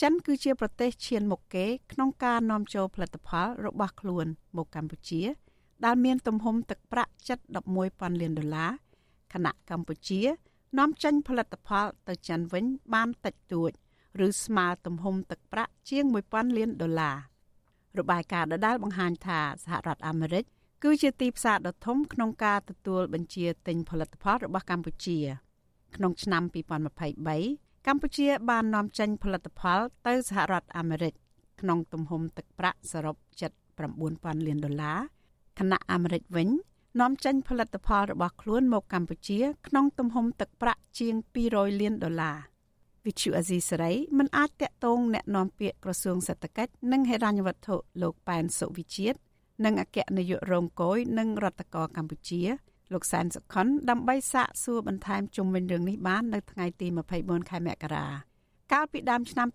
[0.00, 5.22] ចិនគឺជាប្រទេសឈានមុខគេក្នុងការនាំចូលផលិតផលរបស់ខ្លួនមកកម្ពុជា
[5.84, 7.38] ដែលមានទំហំទឹកប្រាក់ជិត
[7.80, 8.70] 11,000លានដុល្លារ
[9.32, 10.20] ខណៈកម្ពុជា
[10.78, 12.64] នាំចេញផលិតផលទៅចិនវិញ
[12.94, 13.70] បានតិចតួច
[14.26, 17.16] ឬស្មើទំហំទឹកប្រាក់ជាង1000លានដុល្លារ
[17.98, 20.44] របាយការណ៍ដដែលបង្ហាញថាសហរដ្ឋអាមេរិក
[20.84, 25.18] គឺជាទីផ្សារដ៏ធំក្នុងការទទួលបញ្ជាទិញផលិតផលរបស់កម្ពុជា
[25.96, 26.42] ក្នុងឆ្នាំ
[27.14, 31.14] 2023កម្ពុជាបាននាំចេញផលិតផលទៅសហរដ្ឋអាមេរិក
[31.60, 33.52] ក្នុងទំហំទឹកប្រាក់សរុបជិត
[33.98, 34.98] 9000លានដុល្លារ
[35.59, 36.49] ខណៈអាមេរិកវិញ
[36.99, 41.15] នាំចេញផលិតផលរបស់ខ្លួនមកកម្ពុជា ក្នុងទំហំទឹកប្រាក់ជាង
[41.47, 42.37] 200លានដុល្លារ
[43.05, 49.17] វិទ្យុអាស៊ីសេរីមិនអាចតាក់ទងแนะនាំពាក្យក្រសួងសេដ្ឋកិច្ចនិងហិរញ្ញវត្ថុលោកប៉ែនសុវិជាតិ
[49.65, 52.41] និងអគ្គនាយករងគយនិងរដ្ឋកោកម្ពុជា
[52.93, 56.87] លោកសែនសុខុនដើម្បីសាកសួរបន្ថែមជុំវិញរឿងនេះបាននៅថ្ងៃទី
[57.19, 58.07] 24ខែមករា
[58.73, 59.47] កាលពីដើមឆ្នាំ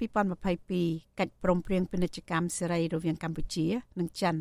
[0.57, 3.66] 2022កិច្ចព្រមព្រៀងពាណិជ្ជកម្មសេរីរវាងកម្ពុជា
[3.99, 4.37] និងចិន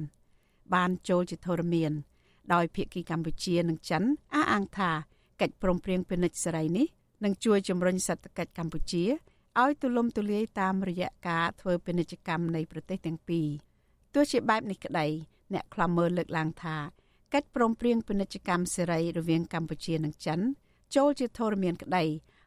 [0.74, 1.92] បានចូលជាធរមាន
[2.52, 4.02] ដោយភាគីកម្ពុជានិងចិន
[4.34, 4.90] អះអាងថា
[5.40, 6.86] កិច្ចព្រមព្រៀងពាណិជ្ជសេរីនេះ
[7.24, 9.04] នឹងជួយជំរុញសេដ្ឋកិច្ចកម្ពុជា
[9.62, 13.48] ឲ្យទូលំទូលាយតាមរយៈការធ្វើពាណិជ្ជកម្មនៃប្រទេសទាំងពីរ
[14.14, 15.06] ទោះជាបែបនេះក្តី
[15.52, 16.76] អ្នកខ្លំមើលលើកឡើងថា
[17.34, 20.40] កិច្ចព្រមព្រៀងពាណិជ្ជកម្មសេរីរវាងកម្ពុជានិងចិន
[20.96, 22.04] ចូលជាធរមានក្តី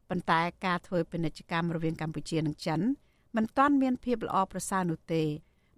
[0.09, 2.81] ប៉ុន្តែការធ្វើពាណិជ្ជកម្មរវាងកម្ពុជានិងចិន
[3.35, 5.23] មិនទាន់មានភាពល្អប្រសើរនោះទេ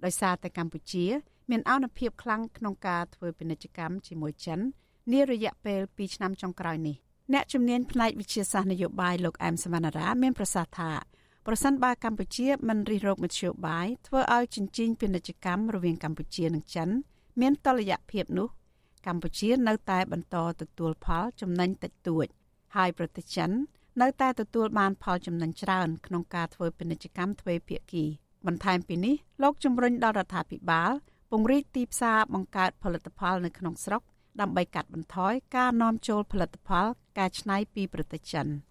[0.04, 1.06] ដោយសារតែកម្ពុជា
[1.50, 4.60] មានអនុភាពខ្លាំងក្នុងការធ្វើពាណិជ្ជកម្មជាមួយចិន
[5.14, 6.96] នារយៈពេល2ឆ្នាំចុងក្រោយនេះ
[7.34, 10.92] អ្នកជំនាញផ្នែកវិទ្យាសាស្ត្រនយោបាយលោកអែមសវណ្ណារាមានប្រសាសន៍ថា
[11.48, 16.90] ប្រសិនបើកម្ពុជាមិនរិះរោបមធ្យោបាយធ្វើឲ្យចិញ្ចៀងពាណិជ្ជកម្មរវាងកម្ពុជានិងចិន
[17.42, 18.48] មានតលយៈភាពនោះ
[19.08, 22.28] កម្ពុជានៅតែបន្តទទួលផលចំណេញតិចតួច
[22.76, 23.52] ហើយប្រទេសចិន
[24.02, 28.06] នៅតែទទួលបានផលចំណេញច្រើន ក្នុងការធ្វើពាណិជ្ជកម្មទ្វេភាគី
[28.46, 30.92] បន្ថែមពីនេះលោកជំរុញដល់រដ្ឋាភិបាល
[31.32, 34.02] ពង្រីកទីផ្សារបង្កើតផលិតផលនៅក្នុងស្រុក
[34.42, 36.86] ដើម្បីកាត់បន្ថយការនាំចូលផលិតផល
[37.18, 38.48] កែច្នៃពីប្រទេសចិន។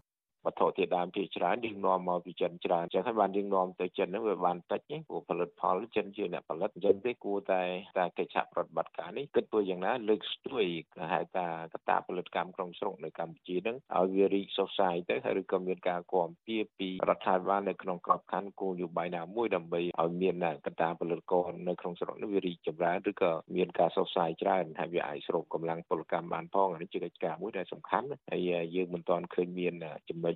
[0.49, 7.63] វត្ថុធាតុដើមជាច្រើនយើងនាំមកពីចិនច្រើនអញ្ចឹងហើយបានយើងនាំទៅចិនហ្នឹងវាបានតិចព្រោះផលិតផលចិនជាអ្នកផលិតអញ្ចឹងទេគួរតែ
[7.99, 10.65] តែកិច្ចសហប្រតិបត្តិការនេះគិតធ្វើយ៉ាងណាលើកស្ទួយ
[11.13, 20.35] ហៅថាកតាផលិតកម្មក្នុងស្រុកនៅកម្ពុជាហ្នឹងឲ្យវារីកសុសសាយទៅហើយឬក៏មានការគាំពៀពីរដ្ឋាភិបាលនៅក្នុងក្របខ័ណ្ឌគោលនយោបាយណាមួយដើម្បីឲ្យមាន
[20.67, 28.41] កតាផលិតករនៅក្នុងស្រុកនេះវារីកចម្រើនឬក៏មានការសុសសាយច្រើនហើយវាអាចស្រូបកម្លាំងពលកម្មបានផងនេះជាកិច្ចការមួយដែលសំខាន់ហើយ
[28.75, 29.75] យើងមិនទាន់ឃើញមាន
[30.09, 30.35] ចំណុច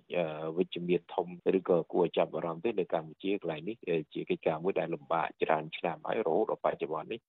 [0.56, 3.76] វិជ្ជមានធំឬក៏គួរចាប់អារម្មណ៍ទេនៅកម្ពុជាកន្លែងនេះ
[4.12, 7.20] ជាកិច្ចការមួយដែលលំបាកច្រើនឆ្នាំហើយរហូតដល់បច្ចុប្បន្ននេះ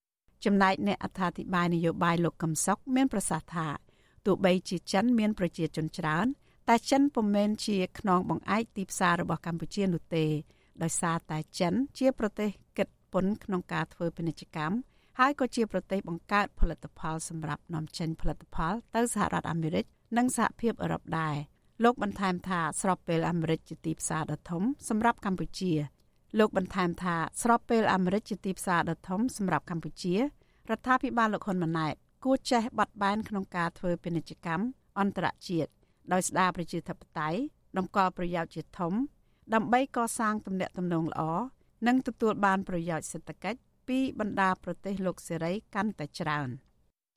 [0.46, 3.68] ចំណែកអ្នកអត្ថាធិប្បាយនយោបាយលោកកឹមសុខមានប្រសាសន៍ថា
[4.26, 6.26] ទោះបីជាចិនមានប្រជាជនច្រើន
[6.70, 10.26] តែចិនពុំមែនជាខ្នងបង្អែកទីផ្សាររបស់កម្ពុជានោះទេ
[10.84, 14.78] ដោយសារតែចិនជាប្រទេសគិតពន្ធក្នុងការធ្វើពាណិជ្ជកម្ម
[15.20, 19.86] ហើយក៏ជាប្រទេសបង្កើតផលិតផលសម្រាប់នាំចេញផលិតផលទៅសហរដ្ឋអាមេរិក
[20.18, 21.36] និងសហភាពអឺរ៉ុបដែរ
[21.82, 25.72] លោកបន្ថែមថាស្របពេលអាមេរិកជាទីផ្សារដ៏ធំសម្រាប់កម្ពុជា
[26.40, 30.20] លោកបន្ថែមថាស្របពេលអាមេរិកជាទីផ្សារដ៏ធំសម្រាប់កម្ពុជារ
[30.78, 34.66] ដ្ឋាភិបាលលោកហ៊ុនម៉ាណែតគួរចេះបត់បែនក្នុងការធ្វើពាណិជ្ជកម្ម
[35.00, 35.72] អន្តរជាតិ
[36.12, 37.40] ដោយស្ដារប្រជាធិបតេយ្យ
[37.78, 38.94] តម្កល់ប្រយោជន៍ជាធំ
[39.54, 41.22] ដើម្បីកសាងទំនាក់ទំនងល្អ
[41.88, 46.50] និងទទួលបានប្រយោជន៍សេដ្ឋកិច្ចពីបណ្ដាប្រទេសលោកសេរីកាន់តែច្រើន។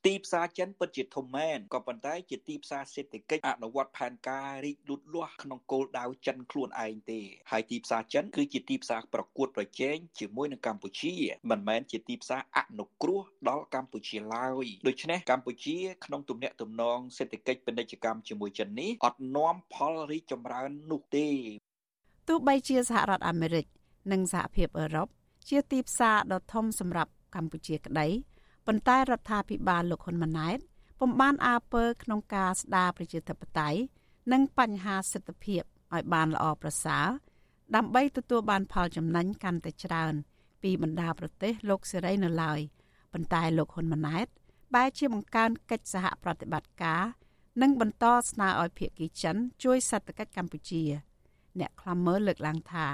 [0.06, 11.14] ទីផ្សារចិនពិតជាធំមែនក៏ប៉ុន្តែជាទីផ្សារសេដ្ឋកិច្ចអនុវត្តផែនការរីកលូតលាស់ក្នុងគោលដៅចិនខ្លួនឯងទេហើយទីផ្សារចិនគឺជាទីផ្សារប្រកួតប្រជែងជាមួយនឹងកម្ពុជា
[11.50, 21.28] មិនមែនជាទីផ្សារអនុគ្រោះដល់កម្ពុជាឡើយដូច្នេះកម្ពុជាក្នុងទំនាក់ទំនងសេដ្ឋកិច្ចពាណិជ្ជកម្មជាមួយចិននេះអត់នាំផលរីកចម្រើននោះទេ
[22.28, 23.66] ទោះបីជាសហរដ្ឋអាមេរិក
[24.12, 25.08] និងសហភាពអឺរ៉ុប
[25.48, 28.08] ជាទីផ្សារដ៏ធំសម្រាប់កម្ពុជាក្តី
[28.66, 30.58] ប៉ុន្តែរដ្ឋាភិបាលលោកហ៊ុនម៉ាណែត
[31.00, 33.80] ពុំបានអើពើក្នុងការស្ដារប្រជាធិបតេយ្យ
[34.32, 35.62] និងបញ្ហាសិទ្ធិភាព
[35.94, 37.06] ឲ្យបានល្អប្រសើរ
[37.76, 40.14] ដើម្បីទទួលបានផលចំណេញកាន់តែច្រើន
[40.62, 42.60] ពីបណ្ដាប្រទេសលោកសេរីនៅឡើយ
[43.12, 44.26] ប៉ុន្តែលោកហ៊ុនម៉ាណែត
[44.74, 47.02] បែរជាបង្កើនកិច្ចសហប្រតិបត្តិការ
[47.62, 50.84] និងបន្តស្នើឲ្យភៀកគីចិនជួយសេដ្ឋកិច្ចកម្ពុជា
[51.58, 52.86] អ្នកខ្លំមើលលើកឡើងថា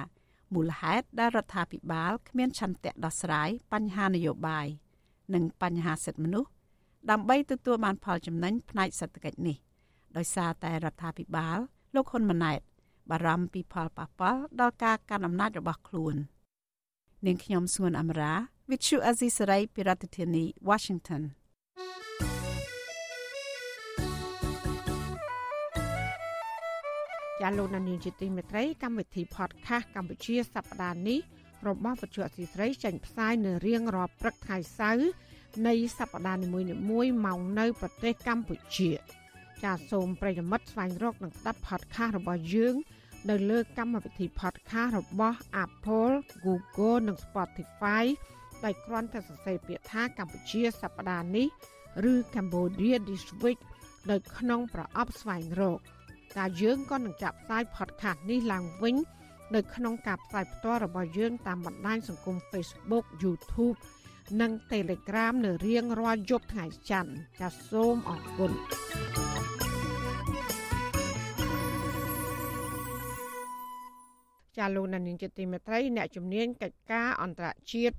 [0.54, 4.66] មូលហេតុដែលរដ្ឋាភិបាលគ្មានឆន្ទៈដោះស្រាយបញ្ហានយោបាយ
[5.34, 6.50] និងបញ្ហាសិទ្ធិមនុស្ស
[7.10, 9.56] ដើម្បីទទួលបានផលចំណេញផ្នែកសេដ្ឋកិច្ចនេះ
[10.16, 11.58] ដោយសារតែរដ្ឋាភិបាល
[11.94, 12.60] លោកហ៊ុនម៉ាណែត
[13.10, 16.16] បារម្ភពីផលប៉ះពាល់ដល់ការកាន់អំណាចរបស់ខ្លួន
[17.26, 18.32] នាងខ្ញុំសួនអមរា
[18.70, 21.22] Vithu Azisari ពីរដ្ឋធានី Washington
[27.40, 31.20] ចាលោកនានីជាទីមេត្រីកម្មវិធី podcast កម្ពុជាសប្តាហ៍នេះ
[31.68, 35.10] របស់វិទ្យុអសីស្រីចេញផ្សាយនៅរៀងរាល់ព្រឹកថ្ងៃសៅរ៍
[35.66, 36.48] នៃសប្តាហ៍នី
[36.90, 38.90] មួយៗមកនៅប្រទេសកម្ពុជា
[39.62, 42.74] ចាសសូមប្រិយមិត្តស្វែងរកនិងស្ដាប់ podcast របស់យើង
[43.30, 48.04] នៅលើកម្មវិធី podcast របស់ Apple, Google និង Spotify
[48.64, 51.46] ដោយគ្រាន់តែសរសេរពាក្យថាកម្ពុជាសប្តាហ៍នេះ
[52.12, 53.60] ឬ Cambodia This Week
[54.10, 55.78] នៅក្នុងប្រអប់ស្វែងរក
[56.36, 58.96] តែយើងក៏នឹងចាប់ផ្សាយ podcast នេះឡើងវិញ
[59.54, 63.76] នៅក្នុងការផ្សាយផ្ទាល់របស់យើងតាមបណ្ដាញសង្គម Facebook YouTube
[64.40, 68.52] និង Telegram នៅរៀងរាល់យប់ថ្ងៃច័ន្ទចាសសូមអរគុណ
[74.56, 77.96] ចាលោកនានីជាទីមេត្រីអ្នកជំនាញកិច្ចការអន្តរជាតិ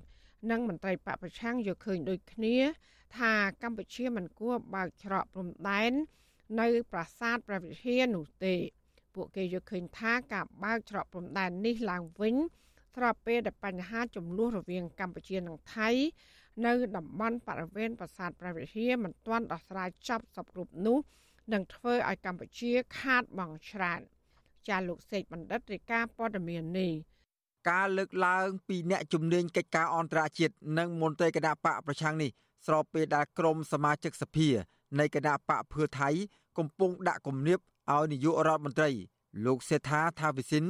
[0.50, 2.56] និងមន្ត្រីបពប្រឆាំងយកឃើញដូចគ្នា
[3.18, 5.92] ថាកម្ពុជាមិនគួរបើកច្រកព្រំដែន
[6.60, 8.54] នៅប្រាសាទព្រះវិហារនោះទេ
[9.14, 12.34] ពួកគេយកឃើញថាការបើកច្រកព្រំដែននេះឡើងវិញ
[12.94, 15.90] ស្របពេលដែលបញ្ហាចំនួនរវាងកម្ពុជានិងថៃ
[16.66, 20.98] នៅតំបន់បរិវេណប្រាសាទព្រះវិហារមិនទាន់ដោះស្រាយចប់សពគ្រប់នោះ
[21.52, 24.00] នឹងធ្វើឲ្យកម្ពុជាខាតបង់ច្រើន
[24.68, 26.92] ចាលោកសេកបណ្ឌិតរាយការណ៍ព័ត៌មាននេះ
[27.70, 32.30] ការលើកឡើងពីអ្នកជំនាញកិច្ចការអន្តរជាតិនិងមន្ត្រីគណៈបកប្រឆាំងនេះ
[32.66, 34.48] ស្របពេលដែលក្រុមសមាជិកសភា
[34.98, 36.08] នៃគណៈបកភឿថៃ
[36.58, 37.58] កំពុងដាក់គំនាប
[37.92, 38.90] ឲ្យនាយករដ្ឋមន្ត្រី
[39.46, 40.64] លោកសេដ្ឋាថាវិសិន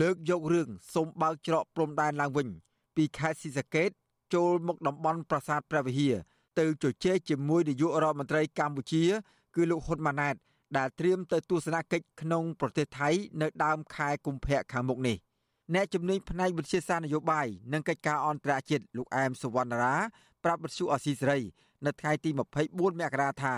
[0.00, 2.48] លើកយករឿងសូមបើកច្រកព្រំដែនឡើងវិញ
[2.96, 3.90] ពីខេត្តស៊ីសាកេត
[4.34, 6.14] ចូលមកតំបន់ប្រាសាទព្រះវិហារ
[6.58, 9.04] ទៅជជែកជាមួយនាយករដ្ឋមន្ត្រីកម្ពុជា
[9.54, 10.34] គឺលោកហ៊ុនម៉ាណែត
[10.76, 13.08] ដែលត្រៀមទៅទស្សនកិច្ចក្នុងប្រទេសថៃ
[13.42, 15.16] នៅដើមខែកុម្ភៈខាងមុខនេះ
[15.74, 19.96] អ្នកជំនាញផ្នែកវិទ្យាសាស្ត្រនយោបាយនិងកិច្ចការអន្តរជាតិលោកអែមសវណ្ណរា
[20.44, 21.40] ប្រាប់វិទ្យុអស៊ីសេរី
[21.86, 23.56] នៅថ្ងៃទី24មករាថា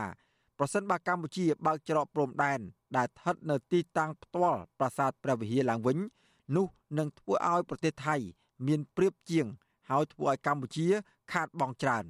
[0.58, 2.60] ប្រសិនបើកម្ពុជាបើកច្រកព្រំដែន
[2.96, 5.98] ដែលស្ថិតនៅទីតាំងផ្ទាល់ប្រាសាទព្រះវិហារឡើងវិញ
[6.56, 6.66] នោះ
[6.98, 8.16] នឹងធ្វើឲ្យប្រទេសថៃ
[8.66, 9.46] មានប្រៀបជាង
[9.88, 10.86] ហើយធ្វើឲ្យកម្ពុជា
[11.32, 12.04] ខាតបង់ច្រើន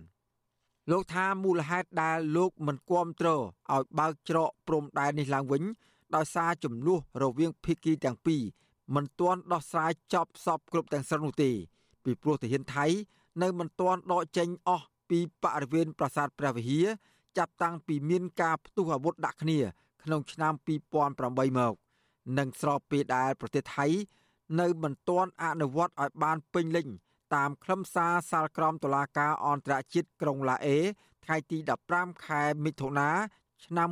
[0.91, 3.43] លោកថាមូលហេតុដែលលោកមិនគាំទ្រឲ្យ
[3.99, 5.63] បើកច្រកព្រំដែននេះឡើងវិញ
[6.15, 8.43] ដោយសារចំនួនរវាងភាគីទាំងពីរ
[8.95, 11.51] មិនទាន់ដោះស្រាយចប់សពគ្រប់ទាំងស្រុងនោះទេ
[12.05, 12.87] ពីព្រោះទាហានថៃ
[13.43, 16.87] នៅមិនទាន់ដកចេញអស់ពីបរិវេណប្រាសាទព្រះវិហារ
[17.39, 19.59] ចាប់តាំងពីមានការផ្ទុះអាវុធដាក់គ្នា
[20.03, 20.53] ក្នុងឆ្នាំ
[21.07, 21.75] 2008មក
[22.39, 23.87] និងស្របពេលដែលប្រទេសថៃ
[24.61, 26.87] នៅមិនទាន់អនុវត្តឲ្យបានពេញលេញ
[27.35, 30.79] តាមខ្លឹមសារសាលក្រមតុលាការអន្តរជាតិក្រុងឡាអេ
[31.25, 31.59] ថ្ងៃទី
[31.93, 33.11] 15ខែមិថុនា
[33.65, 33.89] ឆ្នាំ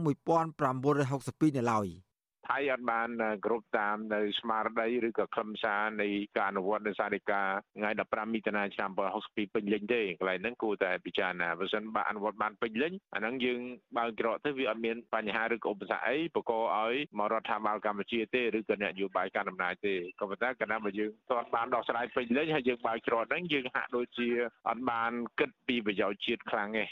[0.56, 1.88] 1962នៅឡើយ។
[2.48, 3.08] ថៃអត់បាន
[3.46, 13.60] គ្រប់តាមនៅស្មារតីឬក៏ខ្លឹមសារនៃការអនុវត្តនៅសាធិការថ្ងៃ15មិថុនាឆ្នាំ1962ពេញលេញទេកន្លែងហ្នឹងគួរតែពិចារណាបើសិនបើអនុវត្តបានពេញលេញអាហ្នឹងយើង
[13.98, 24.28] បើកច្រកទៅវាអត់មានបញ្ហាឬក៏ឧបសគ្គអីបកឲ្យមករដ្ឋាភិបាលកម្ពុជាទេឬក៏អ្នកនយោបាយកាន់អំណាចទេក៏ប៉ុន្តែកណ្ដាលបើយើងទាត់បានដោះស្រាយពេញលេញហើយយើងបើកច្រកហ្នឹងយើងហាក់ដូចជា
[24.68, 26.84] អត់បានគិតពីប្រយោជន៍ជាតិខ្លាំងទេ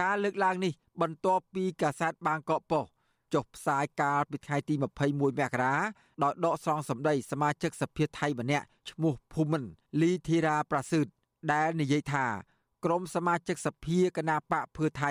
[0.00, 2.97] ការលើកឡើងនេះបន្ទាប់ពីកាសែតបាងកកប៉ុស្តិ៍
[3.34, 5.74] ចុះផ្សាយកាលពីថ្ងៃទី21មករា
[6.22, 9.62] ដោយដកស្រង់សម្ដីសមាជិកសភាថៃម្នាក់ឈ្មោះភូមិន
[10.00, 11.06] លីធីរ៉ាប្រាស៊ឺត
[11.52, 12.26] ដែលនិយាយថា
[12.84, 15.10] ក្រុមសមាជិកសភាគណៈបកភឿថៃ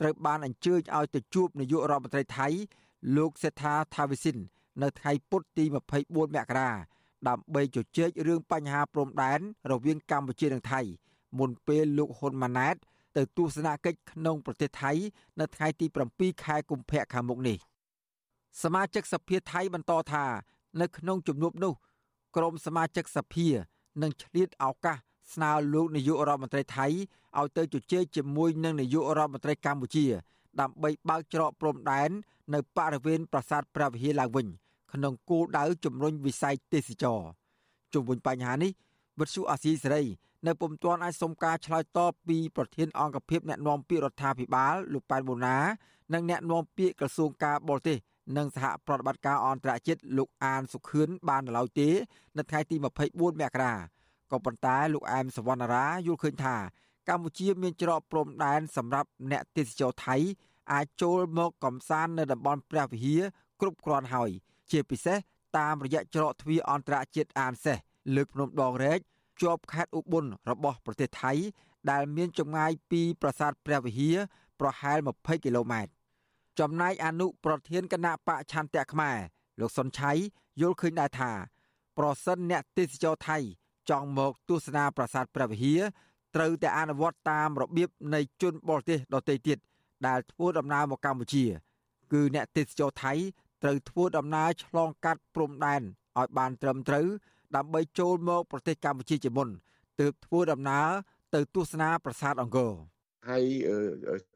[0.00, 2.48] ត្រូវបានអញ្ជើញឲ្យទៅជួបនាយករដ្ឋមន្ត្រីថៃ
[3.16, 4.36] លោកសេដ្ឋាថាវិសិន
[4.82, 6.70] នៅថ្ងៃពុធទី24មករា
[7.28, 10.80] ដើម្បីជជែករឿងបញ្ហាព្រំដែនរវាងកម្ពុជានិងថៃ
[11.38, 12.76] មុនពេលលោកហ៊ុនម៉ាណែត
[13.16, 14.92] ទៅទស្សនកិច្ចក្នុងប្រទេសថៃ
[15.40, 17.58] នៅថ្ងៃទី7ខែកុម្ភៈខាងមុខនេះ
[18.62, 20.24] សមាជិកសភាថៃបន្តថា
[20.80, 21.72] នៅក្នុងជំនួបនោះ
[22.36, 23.46] ក្រុមសមាជិកសភា
[24.02, 24.96] នឹងឆ្លៀតឱកាស
[25.32, 26.86] ស្នើលោកនាយករដ្ឋមន្ត្រីថៃ
[27.38, 30.06] ឲ្យទៅជជែកជាមួយនឹងនាយករដ្ឋមន្ត្រីកម្ពុជា
[30.60, 32.10] ដើម្បីបើកច្រកព្រំដែន
[32.54, 34.46] នៅបរិវេណប្រាសាទព្រះវិហារឡើងវិញ
[34.92, 37.20] ក្នុងគោលដៅជំរុញវិស័យទេសចរ
[37.92, 38.70] ជុំវិញបញ្ហានេះ
[39.20, 40.02] វិទ្យុអាស៊ីសេរី
[40.46, 45.58] នៅពុំទាន់អាចសុំការឆ្លើយតបពីប្រធានអង្គភិបអ្នកណែនាំពាក្យរដ្ឋាភិបាលលោកប៉ែនបូណា
[46.12, 47.98] និងអ្នកណែនាំពាក្យក្រសួងការបរទេស
[48.36, 51.88] និងសហប្រតិបត្តិការអន្តរជាតិលោកអានសុខឿនបាននៅឡើយទេ
[52.36, 53.74] នៅថ្ងៃទី24មករា
[54.30, 56.56] ក៏ប៉ុន្តែលោកអែមសវណ្ណារាយល់ឃើញថា
[57.08, 60.16] កម្ពុជាមានច្រកព្រំដែនសម្រាប់អ្នកទេសចរថៃ
[60.72, 63.22] អាចចូលមកកំសាន្តនៅតំបន់ព្រះវិហារ
[63.60, 64.30] គ្រប់គ្រាន់ហើយ
[64.70, 65.18] ជាពិសេស
[65.58, 67.76] តាមរយៈច្រកទ្វារអន្តរជាតិអានសេះ
[68.14, 69.00] លើកភ្នំដងរែក
[69.42, 71.32] ជាប់ខេត្តឧបុនរបស់ប្រទេសថៃ
[71.90, 74.16] ដែលមានចម្ងាយពីប្រាសាទព្រះវិហារ
[74.60, 75.92] ប្រហែល20គីឡូម៉ែត្រ
[76.58, 79.18] ចំណែកអនុប្រធានគណៈបកឆន្ទៈខ្មែរ
[79.60, 80.12] លោកសុនឆៃ
[80.60, 81.32] យល់ឃើញដែរថា
[81.98, 83.38] ប្រសិនអ្នកទេសចរថៃ
[83.90, 85.80] ចង់មកទស្សនាប្រាសាទព្រះវិហារ
[86.34, 89.58] ត្រូវតែអនុវត្តតាមរបៀបនៃជនបរទេសដទៃទៀត
[90.06, 91.44] ដែលធ្វើដំណើរមកកម្ពុជា
[92.12, 93.12] គឺអ្នកទេសចរថៃ
[93.62, 95.82] ត្រូវធ្វើដំណើរឆ្លងកាត់ព្រំដែន
[96.18, 97.06] ឲ្យបានត្រឹមត្រូវ
[97.56, 99.48] ដើម្បីចូលមកប្រទេសកម្ពុជាជាមុន
[100.00, 100.88] ទើបធ្វើដំណើរ
[101.34, 102.72] ទៅទស្សនាប្រាសាទអង្គរ
[103.28, 103.44] ហើយ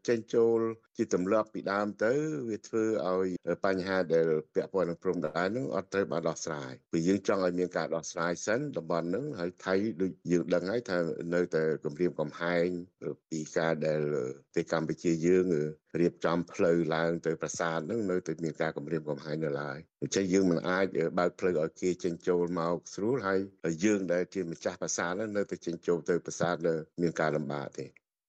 [0.09, 0.59] ចេញចូល
[0.97, 2.13] ជាទម្លាប់ពីដើមទៅ
[2.51, 3.29] វាធ្វើឲ្យ
[3.65, 10.99] បញ្ហាដែលពាក់ព័ន្ធនឹងព្រំដែននោះអត់ត្រូវបានដោះស្រាយពីយើងចង់ឲ្យមានការដោះស្រាយសិនតំបន់ហ្នឹងហើយថៃដូចយើងដឹងហើយថា
[11.35, 12.67] នៅតែគម្រាមកំហែង
[13.31, 14.21] ពីការដែលប្រ
[14.57, 15.47] ទេសកម្ពុជាយើង
[16.01, 20.87] រៀបចំផ្លូវឡើងទៅប្រាសាទហ្នឹងនៅតែមានការគម្រាមកំហែងនៅឡើយដូច្នេះយើងមិនអាច
[21.19, 23.41] បើកផ្លូវឲ្យគេចេញចូលមកស្រួលហើយ
[23.85, 26.55] យើងដែលជាម្ចាស់ប្រាសាទហ្នឹងនៅតែចេញចូលទៅប្រាសាទ
[27.03, 27.87] មានការលំបាកទេ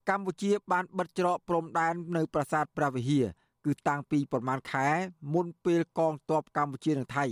[0.10, 3.26] កម្ពុជាបានបិទច្រកព្រំដែននៅប្រាសាទព្រះវិហារ
[3.66, 4.88] គឺតាំងពីប្រមាណខែ
[5.34, 7.26] មុនពេលកងទ័ពកម្ពុជានិងថៃ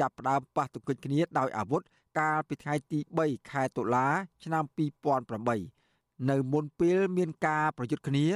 [0.00, 1.82] ចាប់ផ្ដើមប៉ះទង្គិចគ្នាដោយអាវុធ
[2.18, 4.06] កាលពីថ្ងៃទី3ខែតុលា
[4.44, 4.64] ឆ្នាំ
[5.66, 8.26] 2008នៅមុនពេលមានការប្រយុទ្ធគ្នា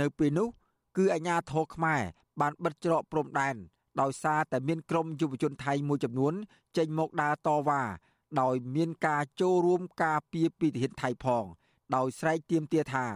[0.00, 0.48] នៅពេលនោះ
[0.96, 2.02] គឺអាជ្ញាធរខ្មែរ
[2.40, 3.54] បានបិទច្រកព្រំដែន
[4.00, 6.34] ដោយសារតែមានក្រុមយុវជនថៃមួយចំនួន
[6.76, 7.82] ចេញមកដើរតវ៉ា
[8.40, 11.44] ដោយមានការចូលរួមការពារពីទាហានថៃផង
[11.94, 13.06] ដោយស្រែកទាមទារថា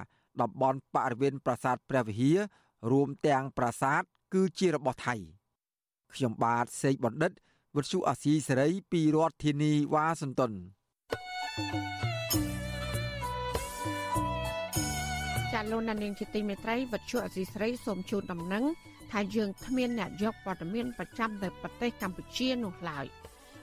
[0.40, 2.38] តំបន់បរិវេណប្រាសាទព្រះវិហារ
[2.90, 4.02] រួមទាំងប្រាសាទ
[4.34, 5.14] គឺជារបស់ថៃ
[6.14, 7.32] ខ្ញុំបាទសេកបណ្ឌិត
[7.74, 10.52] វុទ្ធុអាស៊ីសេរីពីរដ្ឋធានីវ៉ាស៊ីនតោន
[15.52, 18.64] ចាលោកណានៀងជាទីមេត្រីវុទ្ធុអាស៊ីសេរីសូមជូនដំណឹង
[19.12, 23.06] ថាយើងគ្មានអ្នកយកព័ត៌មានប្រចាំទៅប្រទេសកម្ពុជានោះឡើយ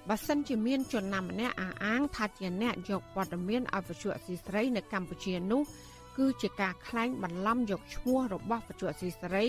[0.09, 5.61] បើសិនជាមានជនណាម្នាក់អះអាងថាជាអ្នកយកព័ត៌មានអវិជ្ជាអសីស្រីនៅកម្ពុជានោះ
[6.17, 9.45] គឺជាការក្លែងបន្លំយកឈ្មោះរបស់វិជ្ជាអសីស្រី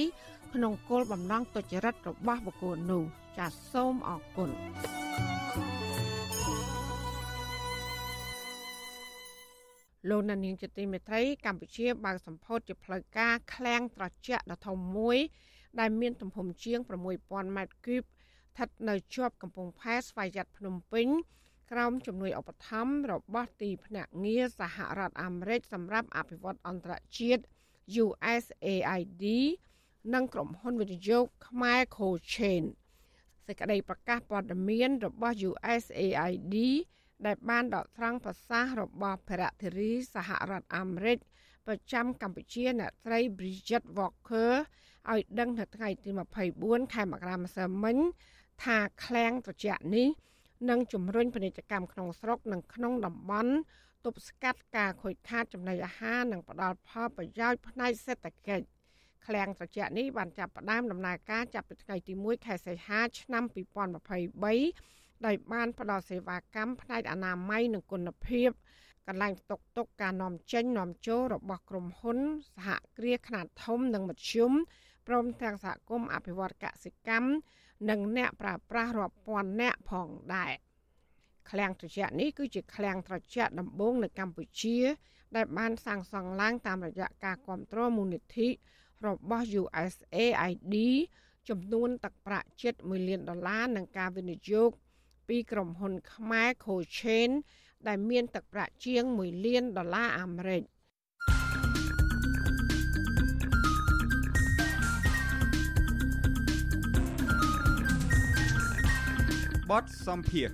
[0.55, 3.03] ក្នុងគោលបំណងទុច្ចរិតរបស់បុគ្គលនោះ
[3.39, 4.51] ចាសសូមអរគុណ
[10.09, 15.19] លោកនានីជាទីមេត្រីកម្ពុជាបើកសម្ពោធជាផ្លូវការឃ្លាំងត្រជាក់ដ៏ធំមួយ
[15.81, 18.03] ដែលមានទំហំជាង6000ម៉ែត្រគូប
[18.55, 21.09] ស្ថិតនៅជាប់កំពង់ផែស្វយ័តភ្នំពេញ
[21.73, 27.43] ក្រោមជំនួយឧបត្ថម្ភរបស់ទីភ្នាក់ងារសហរដ្ឋអាមេរិកសម្រាប់អភិវឌ្ឍអន្តរជាតិ
[28.05, 29.25] USAID
[30.15, 32.65] និងក្រុមហ៊ុនវិនិយោគខ្មែរ Co-chain
[33.47, 36.57] សេចក្តីប្រកាសព័ត៌មានរបស់ USAID
[37.27, 41.19] ដែលបានដកស្រង់ប្រសាសន៍របស់ភរិធារីសហរដ្ឋអាមេរិក
[41.67, 44.53] ប្រចាំកម្ពុជាអ្នកស្រី Bridget Walker
[45.13, 46.11] ឲ្យដឹងនៅថ្ងៃទី
[46.53, 47.97] 24ខែមករាម្សិលមិញ
[48.63, 50.09] ថាឃ្លាំងត្រជាក់នេះ
[50.71, 53.53] នឹងជំរុញពាណិជ្ជកម្មក្នុងស្រុកនិងក្នុងតំបន់
[54.05, 58.67] ទប់ស្កាត់ការខូចខាតចំណីអាហារនិងផ្ដល់ផលប្រយោជន៍ផ្នែកសេដ្ឋកិច្ច
[59.27, 68.51] ឃ្លាំងត្រជាក់នេះបានចាប់ផ្ដើមដំណើរការចាប់ពីថ្ងៃទី1ខែសីហាឆ្នាំ2023ដោយបានផ្ដល់សេវាកម្មផ្នែកអនាម័យនិងគុណភាព
[69.07, 72.19] កន្លែងស្តុកទុកការនាំចេញនាំចូលរបស់ក្រុមហ៊ុន
[72.57, 74.53] សហគ្រាសខ្នាតធំនិងមធ្យម
[75.09, 77.29] ព្រមទាំងសហគមន៍អភិវឌ្ឍកសិកម្ម
[77.91, 80.53] និងអ្នកប្រើប្រាស់រាប់ពាន់នាក់ផងដែរ
[81.51, 84.79] ឃ្លាំងត្រជាក់នេះគឺជាឃ្លាំងត្រជាក់ដំបូងនៅកម្ពុជា
[85.37, 88.49] ដែលបានសាងសង់ឡើងតាមរយៈការគ្រប់គ្រងមូលនិធិ
[89.07, 90.75] របស់ USAID
[91.49, 94.71] ចំនួនទឹកប្រាក់ជិត1លានដុល្លារនិងការវិនិយោគ
[95.29, 97.31] ពីក្រុមហ៊ុនខ្មែរ Co-chain
[97.89, 100.63] ដែលមានទឹកប្រាក់ជាង1លានដុល្លារអាមេរិក
[109.71, 110.49] បទសំភារ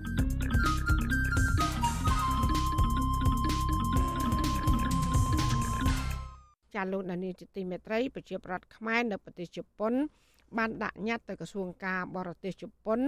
[6.75, 9.93] ចាលោកនានីជាទីមេត្រីប្រជាប្រដ្ឋខ្មែរនៅប្រទេសជប៉ុន
[10.59, 13.01] បានដាក់ញត្តិទៅក្រសួងការបរទេសជប៉ុន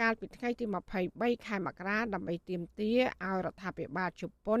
[0.00, 0.64] កាលពីថ្ងៃទី
[1.06, 4.60] 23ខែមករាដើម្បីទាមទារឲ្យរដ្ឋាភិបាលជប៉ុន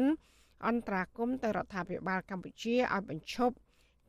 [0.66, 3.54] អន្តរាគមទៅរដ្ឋាភិបាលកម្ពុជាឲ្យបញ្ឈប់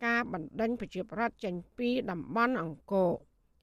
[0.05, 3.11] ការបណ្តេញប្រជាប្រដ្ឋចេញពីតំបន់អង្គរ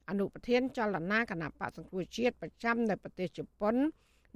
[0.09, 3.74] អនុប្រធានចលនាគណៈបកសង្គ្រោះជាតិប្រចាំនៅប្រទេសជប៉ុន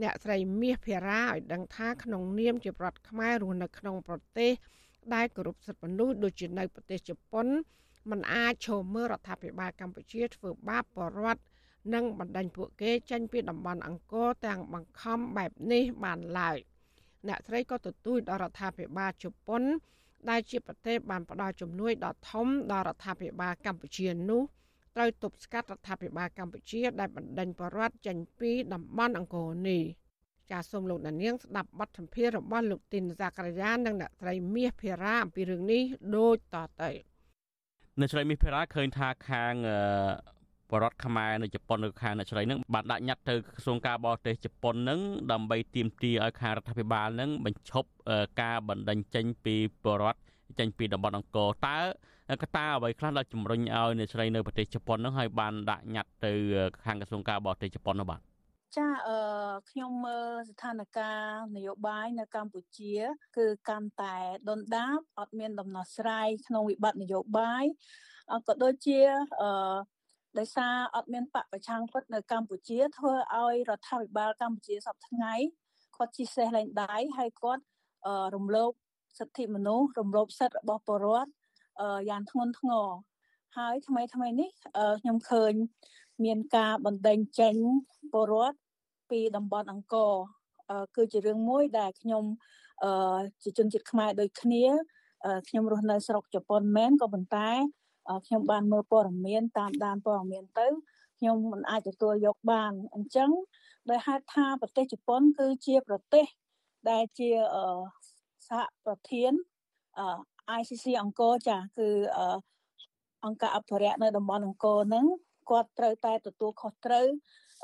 [0.03, 4.53] អ្នកស្រីមាសភារាឲ្យដឹងថាក្នុងនាមជាប្រដ្ឋខ្មែររស់នៅក្នុងប្រទេស
[5.14, 7.47] ដែលគោរពសិទ្ធិមនុស្សដូចជានៅប្រទេសជប៉ុន
[8.11, 11.43] มันអាចឈរមើលរដ្ឋាភិបាលកម្ពុជាធ្វើបាបបរដ្ឋ
[11.95, 16.57] និងបណ្ដាញពួកគេចេញពីតំបន់អង្គរទាំងបង្ខំបែបនេះបានឡើយ
[17.29, 19.62] អ្នកស្រីក៏ទទូចដល់រដ្ឋាភិបាលជប៉ុន
[20.31, 24.43] ដែលជាប្រទេសបានផ្ដល់ជំនួយដ៏ធំដល់រដ្ឋាភិបាលកម្ពុជានោះ
[24.97, 29.82] ត្រូវទប់ស្កាត់រដ្ឋាភិបាលកម្ពុជាដែលបណ្ដេញបរដ្ឋចេញពីតំបន់អង្គរនេះ
[30.51, 35.82] ចាសសូមលោកដានៀងស្ដាប់បទសម្ភាសន៍របស់លោកទីនសាករាយានិងអ្នកត្រីមាសភារាអំពីរឿងនេះ
[36.16, 36.90] ដូចតទៅ
[37.99, 39.55] អ្នកត្រីមាសភារាឃើញថាខាង
[40.70, 45.01] បរដ្ឋខ្មែរនៅជប៉ុននៅខាងអ្នកស្រីនឹងបានដាក់ញត្តិទៅក្រសួងការបរទេសជប៉ុននឹង
[45.32, 47.88] ដើម្បីទាមទារឲ្យខាងរដ្ឋាភិបាលនឹងបញ្ឈប់
[48.42, 50.20] ការបណ្តេញចេញពីបរដ្ឋ
[50.59, 51.78] ចេញពីតំបន់អង្គរតើ
[52.43, 56.33] កត្តាអ្វីខ្លះដែលជំរុញឲ្យអ្នកស្រីនៅប្រទេសជប៉ុននឹងឲ្យបានដាក់ញត្តិទៅ
[56.85, 58.20] ខាងក្រសួងការបរទេសជប៉ុននោះបាទ
[58.77, 59.18] ចាអឺ
[59.70, 61.11] ខ្ញុំមើលស្ថានភា
[61.47, 62.95] ពនយោបាយនៅកម្ពុជា
[63.37, 64.16] គឺកាន់តែ
[64.49, 67.64] ដុនដាបអត់មានដំណោះស្រាយក្នុងវិបត្តិនយោបាយ
[68.47, 68.99] ក៏ដូចជា
[69.41, 69.77] អឺ
[70.39, 75.35] ដោយសារអត់មានបពប្រឆាំងពិតនៅកម្ពុជាធ្វើឲ្យរដ្ឋាភិបាលកម្ពុជាសពថ្ងៃ
[75.97, 77.62] គាត់ជិះសេះលែងដៃហើយគាត់
[78.35, 78.70] រំលោភ
[79.18, 81.31] សិទ្ធិមនុស្សរំលោភសិទ្ធិរបស់ពលរដ្ឋ
[82.09, 82.87] យ៉ាងធ្ងន់ធ្ងរ
[83.57, 84.51] ហើយថ្មីថ្មីនេះ
[85.01, 85.53] ខ្ញុំឃើញ
[86.24, 87.57] មានការបណ្ដេញចេញ
[88.12, 88.59] ពលរដ្ឋ
[89.11, 90.12] ពីតំបន់អង្គរ
[90.97, 92.24] គឺជារឿងមួយដែលខ្ញុំ
[93.43, 94.64] ជាជនជាតិខ្មែរដូចគ្នា
[95.49, 97.51] ខ្ញុំរស់នៅស្រុកជប៉ុនមែនក៏ប៉ុន្តែ
[98.27, 100.66] ខ្ញុំបានមើលព័ត៌មានតាមដានព័ត៌មានទៅ
[101.18, 103.31] ខ្ញុំមិនអាចទទួលយកបានអញ្ចឹង
[103.91, 106.27] ដោយហេតុថាប្រទេសជប៉ុនគឺជាប្រទេស
[106.91, 107.31] ដែលជា
[108.49, 109.33] សហប្រធាន
[110.59, 111.88] ICC អង្គរចាគឺ
[113.24, 115.07] អង្គការអភិរក្សនៅតំបន់អង្គរហ្នឹង
[115.51, 117.07] គាត់ត្រូវតែទទួលខុសត្រូវ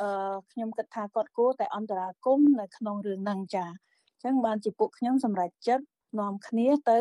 [0.00, 5.84] អឺខ្ញុំគិតថាគាត់គួរតែអន្តរាគមនៅក្នុងរឿងហ្នឹងចាអញ្ចឹងបានជាពួកខ្ញុំសម្រេចចិត្ត
[6.20, 7.00] នាំគ្នាទៅ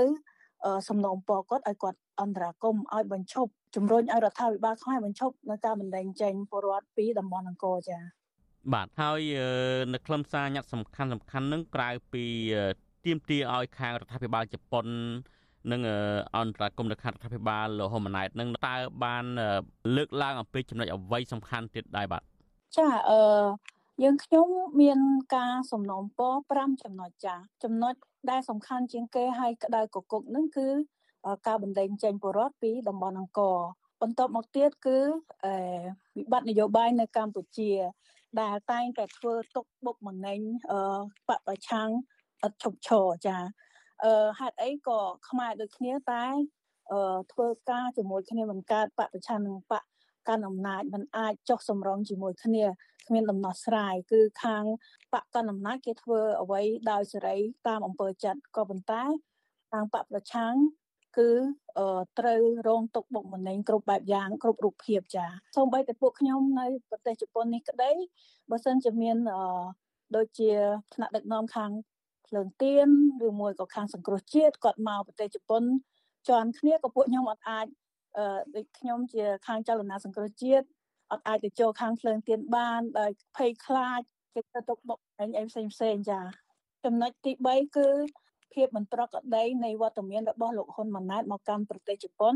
[0.89, 7.99] សំណូមពរគាត់ឲ្យគាត់អន្តរាគមឲ្យបញ្ឈប់ជំរុញឲ្យរដ្ឋាភិបាលខ្មែរបញ្ឈប់នៅការបណ្ដេញចេញពលរដ្ឋពីតំបន់អង្គរចា
[8.73, 9.21] បាទហើយ
[9.93, 12.25] នៅខ្លឹមសារញត្តិសំខាន់សំខាន់នឹងក្រៅពី
[13.05, 14.88] ទៀមទាឲ្យខាងរដ្ឋាភិបាលជប៉ុន
[15.72, 15.82] និង
[16.36, 19.26] អន្តរាគមន៍រដ្ឋាភិបាលលហ៊ុម៉ាណែតនឹងតើបាន
[19.95, 22.24] លើកឡើងអំពីចំណុចអ្វីសំខាន់ទៀតដែរបាទ
[22.78, 23.22] ចាអឺ
[24.03, 24.47] យើងខ្ញុំ
[24.82, 24.99] មាន
[25.36, 27.93] ការសំណូមពរ5ចំណុចចាចំណុច
[28.30, 30.68] ដែលសំខាន់ជាងគេឲ្យកដៅកគុកនឹងគឺ
[31.47, 33.57] ការបណ្ដេញចេញពលរដ្ឋពីតំបន់អង្គរ
[34.01, 34.97] បន្ទាប់មកទៀតគឺ
[36.18, 37.72] វិបត្តិនយោបាយនៅកម្ពុជា
[38.41, 40.39] ដែលតែងតែធ្វើទុកបុកម្នេញ
[41.28, 41.89] បពប្រឆាំង
[42.45, 43.51] ឥតឈប់ឈរចាអឺ
[44.39, 44.99] ហេតុអីក៏
[45.30, 46.26] ខ្មែរដូចគ្នាតែ
[46.91, 49.84] អឺធ្វើការជាមួយគ្នាបង្កើតបពប្រឆាំងនឹងបក
[50.28, 52.66] កាន់អំណាចมันអាចចុះសម្រុងជាមួយគ្នា
[53.08, 54.64] គ្មានដំណោះស្រាយគឺខាង
[55.14, 57.38] បកកាន់អំណាចគេធ្វើអ្វីដោយសេរី
[57.68, 59.04] តាមអំពើចិត្តក៏ប៉ុន្តែ
[59.72, 60.54] ខាងបកប្រឆាំង
[61.18, 61.30] គឺ
[62.20, 65.26] ត្រូវរងទុកបុកម្នេញគ្រប់បែបយ៉ាងគ្រប់រូបភាពចា
[65.56, 67.91] សូម្បីតែពួកខ្ញុំនៅប្រទេសជប៉ុននេះក្តី
[68.49, 69.18] បើសិនជាមាន
[70.16, 70.52] ដូចជា
[70.93, 71.72] ថ្នាក់ដឹកនាំខាង
[72.32, 72.89] ភ្លើងទៀន
[73.27, 75.63] ឬមួយក៏ខាងសង្គ្រោះជាតិគាត់មកប្រទេសជប៉ុន
[76.29, 77.65] ជន់គ្នាក៏ពួកខ្ញុំអត់អាច
[78.17, 80.65] អឺដូចខ្ញុំជាខាងចលនាសង្គ្រោះជាតិ
[81.11, 84.01] អត់អាចទៅចូលខាងភ្លើងទៀនបានដោយភ័យខ្លាច
[84.34, 86.21] គេទៅទុកបុកអីផ្សេងផ្សេងចា
[86.86, 87.89] ចំណុចទី3គឺ
[88.53, 92.36] ភាពមិនប្រក្រតីនៃវត្តមានរបស់លោកហ៊ុនម៉ាណែតមកកាន់ប្រទេសជប៉ុន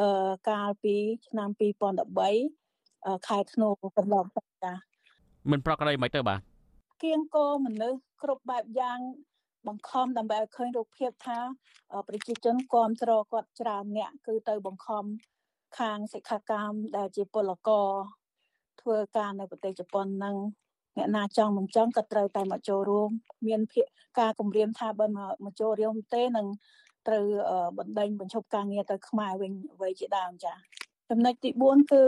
[0.00, 0.94] អឺកាលពី
[1.28, 1.48] ឆ្នាំ
[2.38, 4.72] 2013ខែធ្នូកន្លងទៅចា
[5.50, 6.51] មិនប្រក្រតីមិនទៅបាទ
[7.02, 8.98] គៀងគោមនុស្សគ្រប់បែបយ៉ាង
[9.66, 11.38] បង្ខំដើម្បីឲ្យឃើញរូបភាពថា
[12.08, 15.04] ប្រជាជនគ្រប់គ្រងគាត់ច្រើនអ្នកគឺទៅបង្ខំ
[15.78, 17.88] ខាងសិក្ខាកាមដែលជាពលករ
[18.80, 20.36] ធ្វើការនៅប្រទេសជប៉ុននឹង
[20.96, 23.10] អ្នកណាចង់មិនចង់ក៏ត្រូវតែមកចូលរួម
[23.46, 23.86] មានភាក
[24.20, 25.06] ការគម្រាមថាបើ
[25.44, 26.46] មកចូលរួមទេនឹង
[27.08, 27.24] ត្រូវ
[27.78, 30.54] បណ្ដេញបញ្ឈប់ការងារទៅខ្មែរវិញអ្វីជាដើមចា
[31.10, 32.02] ចំណុចទី4គឺ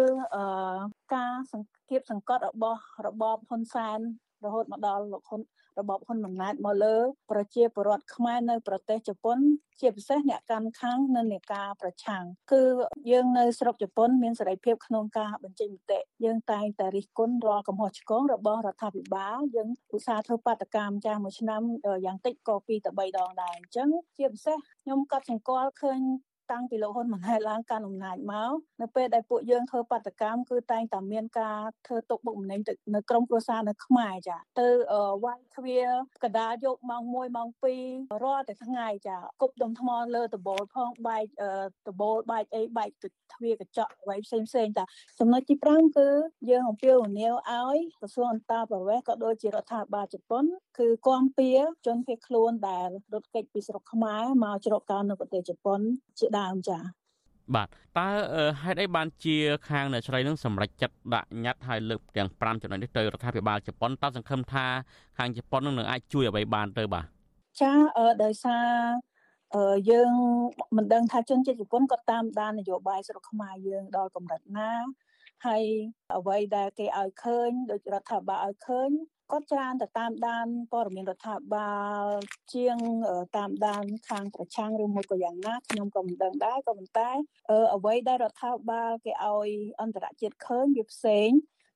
[1.14, 4.01] ការសង្កេតសង្កត់របស់របបហ៊ុនសែន
[4.47, 5.40] រហូតមកដល់លោកហ៊ុន
[5.78, 6.97] របបហ៊ុនម៉ាណែតមកលើ
[7.30, 9.38] ប្រជាពលរដ្ឋខ្មែរនៅប្រទេសជប៉ុន
[9.80, 12.62] ជាពិសេសអ្នកកាន់ខាងនៅនៃការប្រឆាំងគឺ
[13.11, 21.62] យើងនៅស្រុកជប៉ុនមានសេរីភាពក្នុងការបញ្ចេញមតិយើងតែងតែរិះគន់រាល់កំហុសឆ្គងរបស់រដ្ឋាភិបាលយើងឧស្សាហ៍ធ្វើបាតកម្មចាស់មួយឆ្នាំ
[22.05, 26.01] យ៉ាងតិចក៏2ទៅ3ដងដែរអញ្ចឹងជាពិសេសខ្ញុំក៏សង្កល់ឃើញ
[26.53, 34.68] តាំងពីលោកហ៊ុនម៉ាណែតឡើងកាន់អំណាចមកនៅពេលដែលពួកយើងធ្វើបាតកម្មគឺតែងតែមានការធ្វើទុកបុកម្នេញទៅនៅក្រមគ្រួសារនៅខ្មែរចាទៅ
[35.24, 35.88] វាយទ្វារ
[36.24, 37.49] កដាលយកម៉ោង1ម៉ោង
[37.84, 41.26] 2រាល់តែថ្ងៃចាគប់ដុំថ្មលើដបូលផងបែក
[41.88, 42.90] ដបូលបែកអីបែក
[43.32, 44.84] ទ្វារកញ្ចក់អ្វីផ្សេងផ្សេងតា
[45.18, 46.09] ចំណុចទី5គឺ
[46.51, 50.45] យើងអំពាវនាវឲ្យក្រសួងអន្តរប្រវេសន៍ក៏ដូចជារដ្ឋាភិបាលជប៉ុន
[50.78, 51.51] គឺគាំពៀ
[51.86, 55.80] ជនភៀសខ្លួនដែលរត់គេចពីស្រុកខ្មែរមកជ្រកកោននៅប្រទេសជប៉ុន
[56.18, 56.82] ជាដើមចា៎
[57.55, 57.68] បាទ
[57.99, 58.09] តើ
[58.62, 59.37] ហេតុអីបានជា
[59.68, 64.66] ខាងអ្នកស្រីនឹងសម្រេចចិត្តដាក់ញត្តិឲ្យលើកទាំង5ចំណុចនេះទៅរដ្ឋាភិបាលជប៉ុនតើសង្ឃឹមថា
[65.18, 67.05] ខាងជប៉ុននឹងអាចជួយអ្វីបានទៅបាទ
[67.61, 67.72] ចា
[68.24, 68.66] ដោយសារ
[69.91, 70.11] យើង
[70.76, 74.72] មិនដឹងថាជនជាតិជប៉ុនក៏តាមដាននយោបាយស្រុកខ្មែរយើងដល់កម្រិតណា
[75.47, 75.62] ហើយ
[76.16, 78.91] អ្វីដែលគេឲ្យឃើញដូចរដ្ឋាភិបាលឲ្យឃើញ
[79.31, 82.05] គាត់ច្រើនតែតាមដានព័ត៌មានរដ្ឋាភិបាល
[82.55, 82.77] ជាង
[83.37, 87.11] តាមដានខាងប្រឆាំងឬមួយក៏យ៉ាងណាខ្ញុំក៏មិនដឹងដែរក៏ប៉ុន្តែ
[87.75, 89.51] អ្វីដែលរដ្ឋាភិបាលគេឲ្យ
[89.81, 91.31] អន្តរជាតិឃើញវាផ្សេង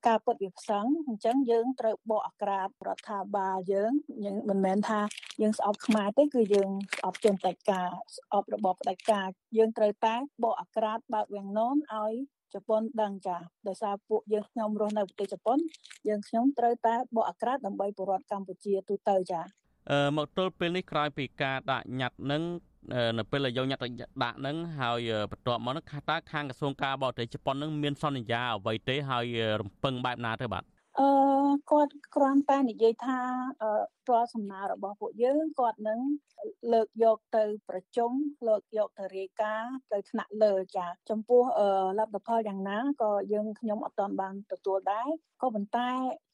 [0.06, 3.92] ការពុតវាផ្សឹងអញ្ចឹងយើងត្រូវបកអាក្រាតរដ្ឋាភិបាលយើង
[4.24, 5.00] យើងមិនមែនថា
[5.42, 9.26] យើងស្អប់ខ្មែរទេគឺយើងស្អប់ជនតេការស្អប់របបផ្ដាច់ការ
[9.58, 12.12] យើងត្រូវតែបកអាក្រាតបើកវាំងននឲ្យ
[12.54, 13.36] ជប៉ុនដឹងចា
[13.68, 15.58] ដោយសារពួកយើងខ្ញុំរស់នៅប្រទេសជប៉ុន
[16.08, 19.40] យើងខ្ញុំត្រូវតែបកអាក្រាតដើម្បីពលរដ្ឋកម្ពុជាទូទៅចា
[19.90, 22.42] អឺមកទល់ពេលនេះក្រោយពីការដាក់ញត្តិនឹង
[23.18, 23.88] នៅពេលដែលយកញត្តិ
[24.24, 29.26] ដាក់នឹងហើយបន្ទាប់មកនឹងតើខាងក្រសួងការបរទេសជប៉ុននឹងមានសន្យាអ្វីទេហើយ
[29.60, 30.64] រំពឹងបែបណាទៅបាទ
[31.00, 31.08] អឺ
[31.70, 33.18] គាត់គ្រាន់តែនិយាយថា
[34.10, 36.00] រាល់សំណើរបស់ពួកយើងគាត់នឹង
[36.72, 38.12] លើកយកទៅប្រជុំ
[38.48, 41.42] លើកយកទៅរាយការណ៍ទៅថ្នាក់លើចាចំពោះ
[41.98, 45.08] លទ្ធផលយ៉ាងណាក៏យើងខ្ញុំអត់ទាន់បានទទួលដែរ
[45.42, 45.88] ក៏ប៉ុន្តែ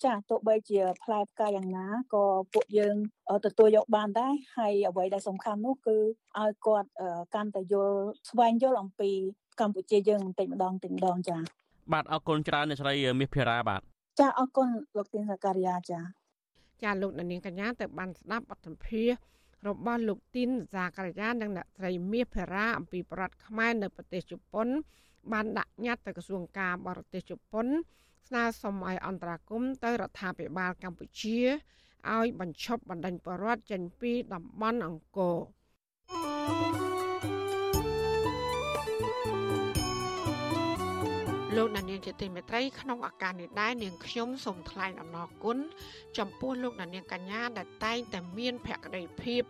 [0.04, 2.96] ចាទោះបីជាផ្លែផ្កាយ៉ាងណាក៏ពួកយើង
[3.46, 5.96] ទទួលយកបានដែរហើយអ្វីដែលសំខាន់នោះគឺ
[6.40, 6.88] ឲ្យគាត់
[7.34, 7.98] កាន់តែយល់
[8.30, 9.10] ស្វែងយល់អំពី
[9.60, 11.36] កម្ពុជាយើងបន្តិចម្ដងបន្តិចម្ដងចា
[11.92, 13.82] បាទអរគុណច្រើនអ្នកស្រីមាសភិរាបាទ
[14.20, 16.00] ចាអរគុណលោកទីនសការីយ៉ាចា
[16.82, 19.08] ចាលោកនាងកញ្ញាទៅបានស្ដាប់បទសម្ភាស
[19.66, 24.68] របស់លោកទីនសាការីយ៉ានិងអ្នកស្រីមាសភិរាអំពីប្រដ្ឋខ្មែរនៅប្រទេសជប៉ុន
[25.32, 27.66] បានដាក់ញត្តិទៅក្រសួងការបរទេសជប៉ុន
[28.28, 31.38] ស្នើសុំឲ្យអន្តរាគមទៅរដ្ឋាភិបាលកម្ពុជា
[32.14, 36.73] ឲ្យបញ្ឈប់បណ្ដឹងបរដ្ឋចេញពីតំបន់អង្គរ
[41.58, 45.58] លោកដានៀងជាទីមេត្រីក្នុងឱកាសនេះដែរនាងខ្ញុំសូមថ្លែងអំណរគុណ
[46.18, 49.42] ចំពោះលោកដានៀងកញ្ញាដែលតែងតែមានភក្ដីភាព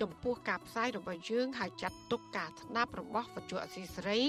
[0.00, 4.20] ចំពោះការផ្សាយរបស់យើងហើយចាត់ទុកការស្ដាប់របស់វិទ្យុអសីសេរី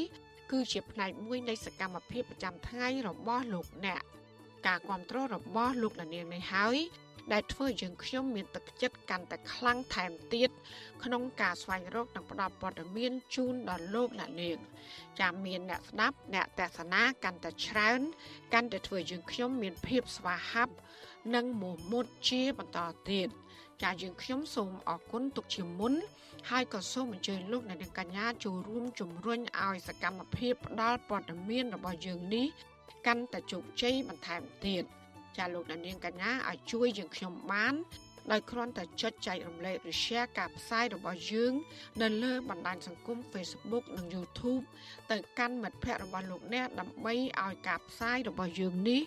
[0.51, 4.01] គឺជាផ្នែកមួយនៃសកម្មភាពប្រចាំថ្ងៃរបស់លោកអ្នក
[4.67, 6.77] ការគ្រប់គ្រងរបស់លោកដានៀងនេះហើយ
[7.31, 10.49] ដែលធ្វើយើងខ្ញុំមានទឹកចិត្តកាន់តែខ្លាំងថែមទៀត
[11.03, 14.57] ក្នុងការស្វែងរកនិងផ្តល់ព័ត៌មានជូនដល់លោកអ្នកនាង
[15.19, 17.99] ចាំមានអ្នកស្ដាប់អ្នកទស្សនាកាន់តែច្រើន
[18.53, 20.73] កាន់តែធ្វើយើងខ្ញុំមានភាពស្វាហាប់
[21.35, 22.79] និងមោះមុតជាបន្ត
[23.11, 23.29] ទៀត
[23.83, 25.93] ចាយើងខ្ញុំសូមអរគុណទុកជាមុន
[26.49, 32.47] ហើយក៏សូមអញ្ជើញលោកអ្នកនាងកញ្ញាចូលរួមជំរុញឲ្យសកម្មភាពផ្តល់ព័ត៌មានរបស់យើងនេះ
[33.07, 34.83] កាន់តែជោគជ័យបន្ថែមទៀត
[35.37, 37.75] ចាលោកអ្នកនាងកញ្ញាឲ្យជួយយើងខ្ញុំបាន
[38.31, 41.53] ដោយគ្រាន់តែចុចចែករំលែកឬ share ការផ្សាយរបស់យើង
[42.01, 44.63] នៅលើបណ្ដាញសង្គម Facebook និង YouTube
[45.11, 49.01] ទៅកាន់មិត្តភ័ក្តិរបស់លោកអ្នកដើម្បីឲ្យការផ្សាយរបស់យើងនេះ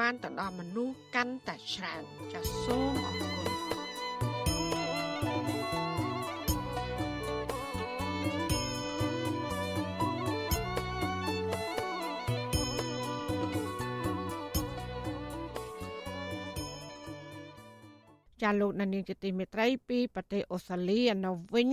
[0.00, 2.02] បានទៅដល់មនុស្សកាន់តែច្រើន
[2.32, 3.28] ចាសសូមអរគុ
[3.66, 3.67] ណ
[18.42, 21.68] ចាលោកនានីជាទីមេត្រីពីប្រទេសអូស្ត្រាលីនៅវិញ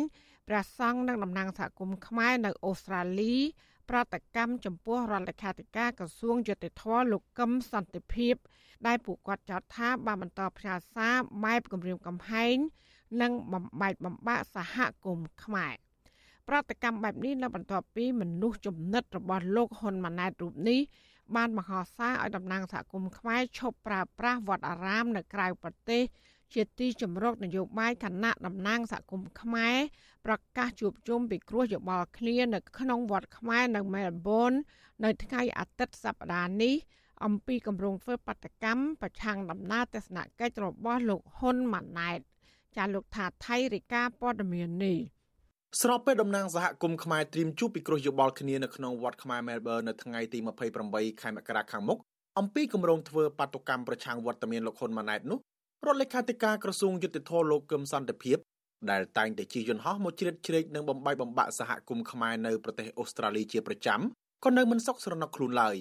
[0.48, 3.36] ព្រះសង្ឃនិងតំណាងសហគមន៍ខ្មែរនៅអូស្ត្រាលី
[3.90, 8.36] ប្រតិកម្មចំពោះរដ្ឋលេខាធិការក្រសួងយុតិធម៌លោកកឹមសន្តិភាព
[8.88, 12.56] ដែលពួកគាត់ចោទថាបានបន្តផ្ញើសារបែបគម្រាមកំហែង
[13.22, 15.76] និងបំបែកបំបាក់សហគមន៍ខ្មែរ
[16.48, 20.80] ប្រតិកម្មបែបនេះនៅបន្ទាប់ពីមនុស្សចំណិតរបស់លោកហ៊ុនម៉ាណែតរូបនេះ
[21.36, 26.04] បានមហោសារឲ្យតំណាងសហគមន៍ខ្មែរឈប់ប្រើប្រាស់វត្តអារាមនៅក្រៅប្រទេស
[26.54, 29.76] ជាទីជំរកនយោបាយគណៈតំណាងសហគមន៍ខ្មែរ
[30.26, 34.52] ប្រកាសជួបជុំពិគ្រោះយោបល់គ្នានៅក្នុងវត្តខ្មែរនៅមែលប៊ន
[35.04, 36.76] នៅថ្ងៃអាទិត្យសប្តាហ៍នេះ
[37.26, 42.20] អំពីគម្រោងធ្វើបដកម្មប្រឆាំងដំណើរទស្សនកិច្ចរបស់លោកហ៊ុនម៉ាណែត
[42.78, 44.98] ចាលោកថាថៃរិកាព័ត៌មាននេះ
[45.82, 50.40] ស្របពេលតំណាងសហគមន៍ខ្មែរត្រៀមជួបពិគ្រោះយោបល់គ្នានៅក្នុងវត្តខ្មែរមែលប៊ននៅថ្ងៃទី
[50.82, 52.00] 28ខែមករាខាងមុខ
[52.40, 55.40] អំពីគម្រោងធ្វើបាតុកម្មប្រឆាំងវត្តមានលោកហ៊ុនម៉ាណែតនោះ
[55.84, 58.38] រដ្ឋលេខាធិការក្រសួងយុតិធធលោកកឹមសន្តិភាព
[58.92, 64.00] ដែលតែងតែជិះយន្តហោះមកជ្រៀតជ្រែកនិងបំបីបំបាក់សហគមន៍ខ្មែរនៅប្រទេសអូស្ត្រាលីជាប្រចាំ
[64.46, 65.78] ក៏នៅមិនសុខស្រណុកខ្លួនឡើយ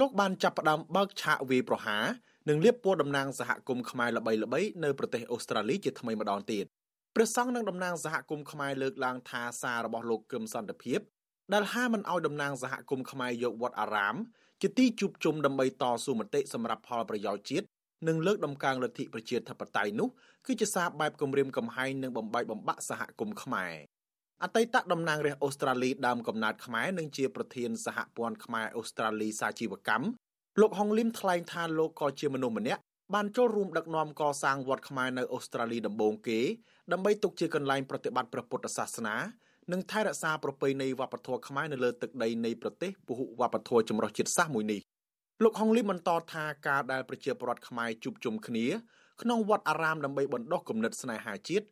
[0.00, 2.04] លោកបានចាប់ផ្ដើមបើកឆាកវាយប្រហារ
[2.48, 6.64] និងលៀបពណ៌តំណាងសហគមន៍ខ្មែរល្បីៗនៅប្រទេសអូស្ត្រាលីជាថ្មីម្ដងទៀត
[7.14, 11.00] ព្រះសង្ឃនិងតំណាងសហគមន៍ខ្មែរលើកឡើងថាសាររបស់លោកគឹមសន្តិភាព
[11.52, 14.16] ដែលហាមិនអោយតំណាងសហគមន៍ខ្មែរយកវត្តអារាម
[14.62, 17.66] ជាទីជួបជុំដើម្បីតស៊ូមតិសម្រាប់ផលប្រយោជន៍ជាតិ
[18.08, 20.08] និងលើកដំកើងលទ្ធិប្រជាធិបតេយ្យនោះ
[20.46, 23.74] គឺជាសារបែបគម្រាមកំហែងនិងបំបែកបំបាក់សហគមន៍ខ្មែរ
[24.42, 30.06] អតីតតំណាងរាស្ត្រអូស្ត្រាលីដើមកំណើតខ្មែរនិងជាប្រធានសហព័ន្ធខ្មែរអូស្ត្រាលីសាជីវកម្ម
[30.60, 32.80] លោកហុងលឹមថ្លែងថាលោកក៏ជាមនុស្សម្នាក់
[33.14, 36.40] បានចូលរួមដឹកនាំកសាងវត្តខ្មែរនៅអូស្ត្រាលីដំបូងគេ
[36.92, 39.16] ដើម្បីទុកជាកន្លែងប្រតិបត្តិព្រះពុទ្ធសាសនា
[39.72, 44.80] និងថែរក្សាប្រពៃណីវប្បធម៌ខ្មែរនៅលើទឹកដីនៃប្រទេសពហុវប្បធម៌ចម្រុះជាតិសាសន៍មួយនេះ
[45.40, 48.66] លោកហុងលីបន្តថាការដែលប្រជាពលរដ្ឋខ្មែរជួបជុំគ្នា
[49.22, 51.66] ក្នុងវត្តអារាមដើម្បីបណ្ដុះគំនិតស្នេហាជាតិ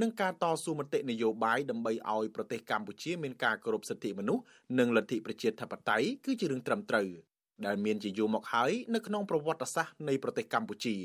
[0.00, 4.42] និងការតស៊ូមតិនយោបាយដើម្បីឲ្យប្រទេសកម្ពុជាមានការគោរពសិទ្ធិមនុស្ស
[4.78, 7.08] និងលទ្ធិប្រជាធិបតេយ្យគឺជារឿងត្រឹមត្រូវ
[7.66, 10.96] ដែលមានជាយូរមកហើយនៅក្នុងប្រវត្តិសាស្ត្រនៃប្រទេសកម្ពុជា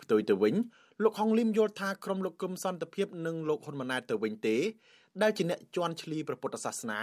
[0.00, 0.54] ផ្ទុយទៅវិញ
[1.02, 4.56] លោកហុងលឹមយល់ថាក្រុមលោកគឹមសន្តិភាពនិងលោកហ៊ុនម៉ាណែតទៅវិញទេ
[5.22, 7.00] ដែលជាអ្នកជន់ឈ្លីព្រះពុទ្ធសាសនា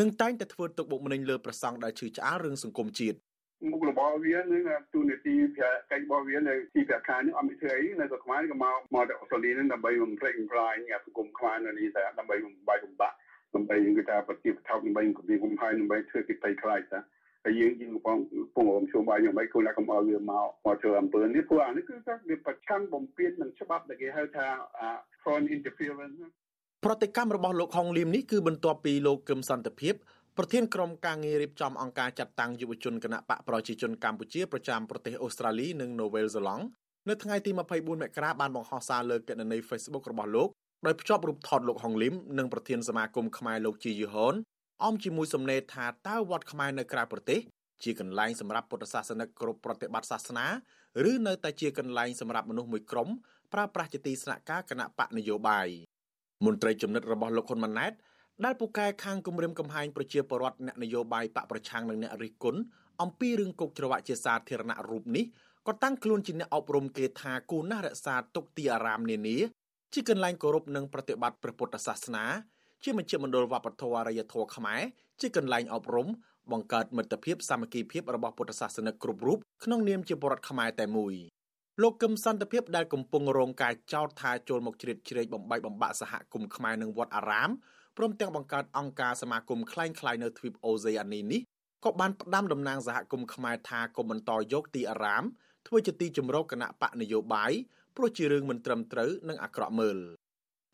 [0.00, 3.18] នឹងតែងតែធ្វើទុកបុកម្នេញលើប្រសង់ដែលឈឺឆ្អាលរឿងសង្គមជាតិ
[3.66, 4.62] មុខរបស់វានឹង
[4.94, 13.16] ទូនីតិប្រាកិច្ចរបស់វានៅទីប្រាខានេះអត់មានធ្វើអីនៅស្រុកខ្មែរក៏មកមកទៅអូស្ត្រាលីនឹងដើម្បីបំពេញបំផ្លាញសង្គមខ្មែរនៅនេះតែដើម្បីបំបាយបំបាក់
[13.54, 17.00] ដើម្បីគេថាប្រតិបត្តិដើម្បីគម្រាមកំហែងដើម្បីធ្វើគេភ័យខ្លាចតា
[17.44, 18.18] ហើយយើងយើងកំពុង
[18.54, 24.46] ពងរំជួមបាយយ៉ាងម៉េចគួរតែកុំឲ្យវាមកមកធ្វើអំពើនេះព្រោះអានេះគឺថាវាប្រឆាំងបំពេញនឹងច្បាប់ដែលគេហៅថា
[25.22, 26.16] foreign interference
[26.84, 29.94] ប្រតិកម្មរបស់លោកហុងលីមនេះគឺបន្ទាប់ពីលោកកឹមសន្តិភាព
[30.40, 36.64] ប្រធានក្រុមការងាររៀបចំអង្គការចាត់តាំងយុវជនគណៈបកប្រជាជនកម្ពុជាប្រចាំប្រទេសអូស្ត្រាលីនិងនូវែលសេឡង់
[37.08, 37.60] នៅថ្ងៃទី24
[38.02, 40.48] មករាបានបង្ហោះសារលើគណនី Facebook របស់លោក
[40.86, 44.34] ដោយភ្ជាប់រូបថតលោកហុងលីមនិងប្រធានសមាគមខ្មែរលោកជីយឺហុន
[44.84, 47.40] អមជាមួយសំណេរថាតើវត្តខ្មែរនៅក្រៅប្រទេស
[47.82, 50.46] ជាកន្លែងសម្រាប់ពុទ្ធសាសនិកគ្រប់ប្រតិបត្តិសាសនា
[51.10, 53.08] ឬនៅតែជាកន្លែងសម្រាប់មនុស្សមួយក្រុម
[53.52, 55.68] ប្រើប្រាស់ជាទីស្នាក់ការគណៈបកនយោបាយ
[56.44, 57.92] មន្ត្រីចំណិតរបស់លោកហ៊ុនម៉ាណែត
[58.44, 62.60] ដែលពូកែខាងគម្រាមកំហែងប្រជាពលរដ្ឋអ្នកនយោបាយបកប្រឆាំងនិងអ្នករិះគន់
[63.02, 65.24] អំពីរឿងគុកច្រវាក់ជាសាធារណៈរូបនេះ
[65.66, 69.36] ក៏តាំងខ្លួនជាអ្នកអប់រំគេថាគូណាស់រក្សាទុកទីអារាមនានា
[69.94, 72.24] ជាកន្លែងគោរពនិងប្រតិបត្តិព្រះពុទ្ធសាសនា
[72.84, 74.80] ជាមជ្ឈមណ្ឌលវប្បធម៌អរិយធម៌ខ្មែរ
[75.20, 76.08] ជាកន្លែងអប់រំ
[76.52, 81.14] បង្កើតមិត្តភាពសាមគ្គីភាពរបស់ពុទ្ធសាសនិកគ្រប់រូបក្នុងនាមជាបរិវត្តខ្មែរតែមួយ
[81.82, 87.50] លោកកឹមសន្តិភាពដែលកំពុងរងការចោទថាចូលមកជ្រៀតជ្រែកបំបីបំបាក់សហគមន៍ខ្មែរនិងវត្តអារាម
[87.97, 91.41] ព្រមទាំងបង្កើតអង្គការសមាគមคล้ายៗនៅទ្វីបអូសេអានីនេះ
[91.85, 95.23] ក៏បានផ្ដាំតំណាងសហគមន៍ខ្មែរថាកុំបន្តយកទីអារាម
[95.67, 97.51] ធ្វើជាទីជំរកគណៈបកនយោបាយ
[97.95, 99.97] ព្រោះជារឿងមិនត្រឹមត្រូវនិងអាក្រក់មើល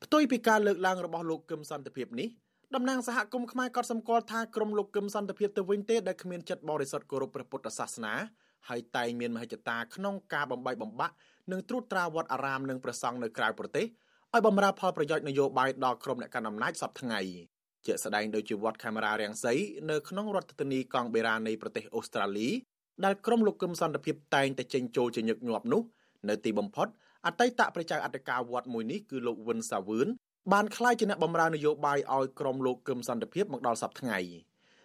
[0.04, 2.30] ផ្ទុយពីការលើកឡើងរបស់លោកកឹមសន្តិភាពនេះ
[2.76, 8.14] តំណាងសហគមន៍ខ្មែរក៏សម្គាល់ថាក្រុមលោកកឹមសន្តិភាពទៅវិញទេដែលគ្មានចិត្តបរិសុទ្ធគោរពព្រះពុទ្ធសាសនា
[8.70, 11.16] ហើយតែងមានមហិច្ឆតាក្នុងការបំបីបំបាក់
[11.52, 13.86] និងត្រួតត្រាវត្តអារាមនិងព្រះសង្ឃនៅក្រៅប្រទេស
[14.35, 17.21] ឲ្យបម្រើផលប្រយោជន៍នយោបាយដល់ក្រុមអ្នកកាន់អំណាចសពថ្ងៃ
[17.87, 19.55] ជាស្ដែងដោយជាវត្តកាមេរ៉ារាំងសី
[19.91, 22.49] នៅក្នុងរដ្ឋធានីកង់បេរ៉ានៃប្រទេសអូស្ត្រាលី
[23.05, 25.83] ដែលក្រុមលោកគឹមសន្តិភាពតែងតែចេញចូលជាញឹកញាប់នោះ
[26.29, 26.87] នៅទីបំផុត
[27.27, 30.07] អតីតប្រជាអធិការវត្តមួយនេះគឺលោកវិនសាវឿន
[30.53, 34.19] បានក្លាយជាអ្នកបម្រើនយោបាយឲ្យក្រុមលោកគឹមសន្តិភាពមកដល់សប្តាហ៍ថ្ងៃ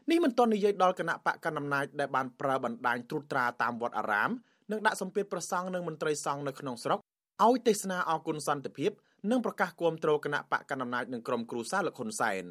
[0.09, 4.29] នេះមិនទាន់និយាយដល់គណៈបកកណ្ដាលអំណាចដែលបានប្រើបណ្ដាញត្រួតត្រាតាមវត្តអារាម
[4.71, 6.99] និងដាក់សម្ពាធប្រសង់និងមន្ត្រីសង្ឃនៅក្នុងស្រុក
[7.45, 8.91] ឲ្យទេសនាអគុណសន្តិភាព
[9.31, 12.43] និងប្រកាសគាំទ្រគណៈបកកណ្ដាលអំណាចនិងក្រុមគ្រូសាលោកហ៊ុនសែន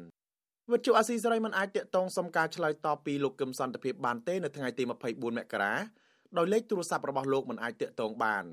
[0.71, 5.73] វិទ្យុអាស៊ីសេរីមិនអាចតាក់ទងសុំការឆ្លើយតបពីលោកកឹមសន្តិភាពបានទេនៅថ្ងៃទី24មករា
[6.37, 8.45] ដោយលេខទូរស័ព្ទរបស់លោកមិនអាចតាក់ទងបាន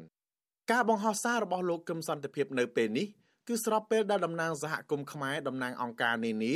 [0.72, 3.06] ការបង្ហោះសាររបស់លោកកឹមសន្តិភាពនៅពេលនេះ
[3.48, 6.54] គឺស្របពេលដែលតំណាងសហគមន៍ខ្មែរតំណាងអង្គការនានា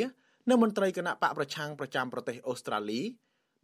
[0.48, 3.00] និងមន្ត្រីគណៈបកប្រឆាំងប្រចាំប្រទេសអូស្ត្រាលី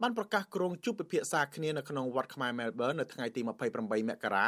[0.01, 3.41] បានប្រកាសក្រុងជួបពិភាក្សាគ្នានៅក្នុងវត្តខ្មែរមែលប៊ននៅថ្ងៃទី
[3.75, 4.47] 28មករា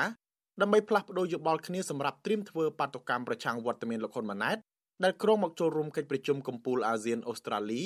[0.62, 4.58] ដើម្បីផ្លាស់ប្តូរយោបល់គ្នាសម្រាប់ត្រៀមធ្វើបាតុកម្មប្រឆាំងវត្តមានលោកហ៊ុនម៉ាណែត
[5.04, 7.84] ដែលក្រុងមកចូលរួមកិច្ចប្រជុំកំពូលអាស៊ានអូស្ត្រាលី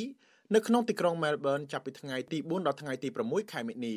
[0.54, 3.96] នៅក្នុងទីក្រុងមែលប៊នចាប់ពីថ្ងៃទី4ដល់ថ្ងៃទី6ខែមិនិនា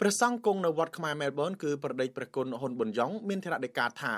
[0.00, 4.16] ព្រះសង្ឃគង់នៅវត្តខ្មែរមែលប៊នគឺប្រដេចព្រះគុណហ៊ុនប៊ុនយ៉ងមានធរណីកាថា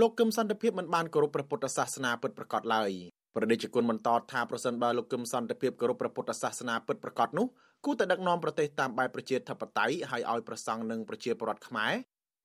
[0.00, 2.90] លោកកឹមសន្តិភាពមិនបានគោរពព្រះពុទ្ធសាសនាពិតប្រាកដឡើយ
[3.36, 7.46] ប្រដេជគុណបន្តថាប្រសិនបើលោកកឹមសន្តិភាពគោរពព្រះពុទ្ធសាសនាពិតប្រាកដនោះ
[7.84, 11.94] គួរតែដឹកនាំប្រទេសតាមបែបប្រជាធិបតេយ្យហើយឲ្យប្រសង់និងប្រជាពលរដ្ឋខ្មែរ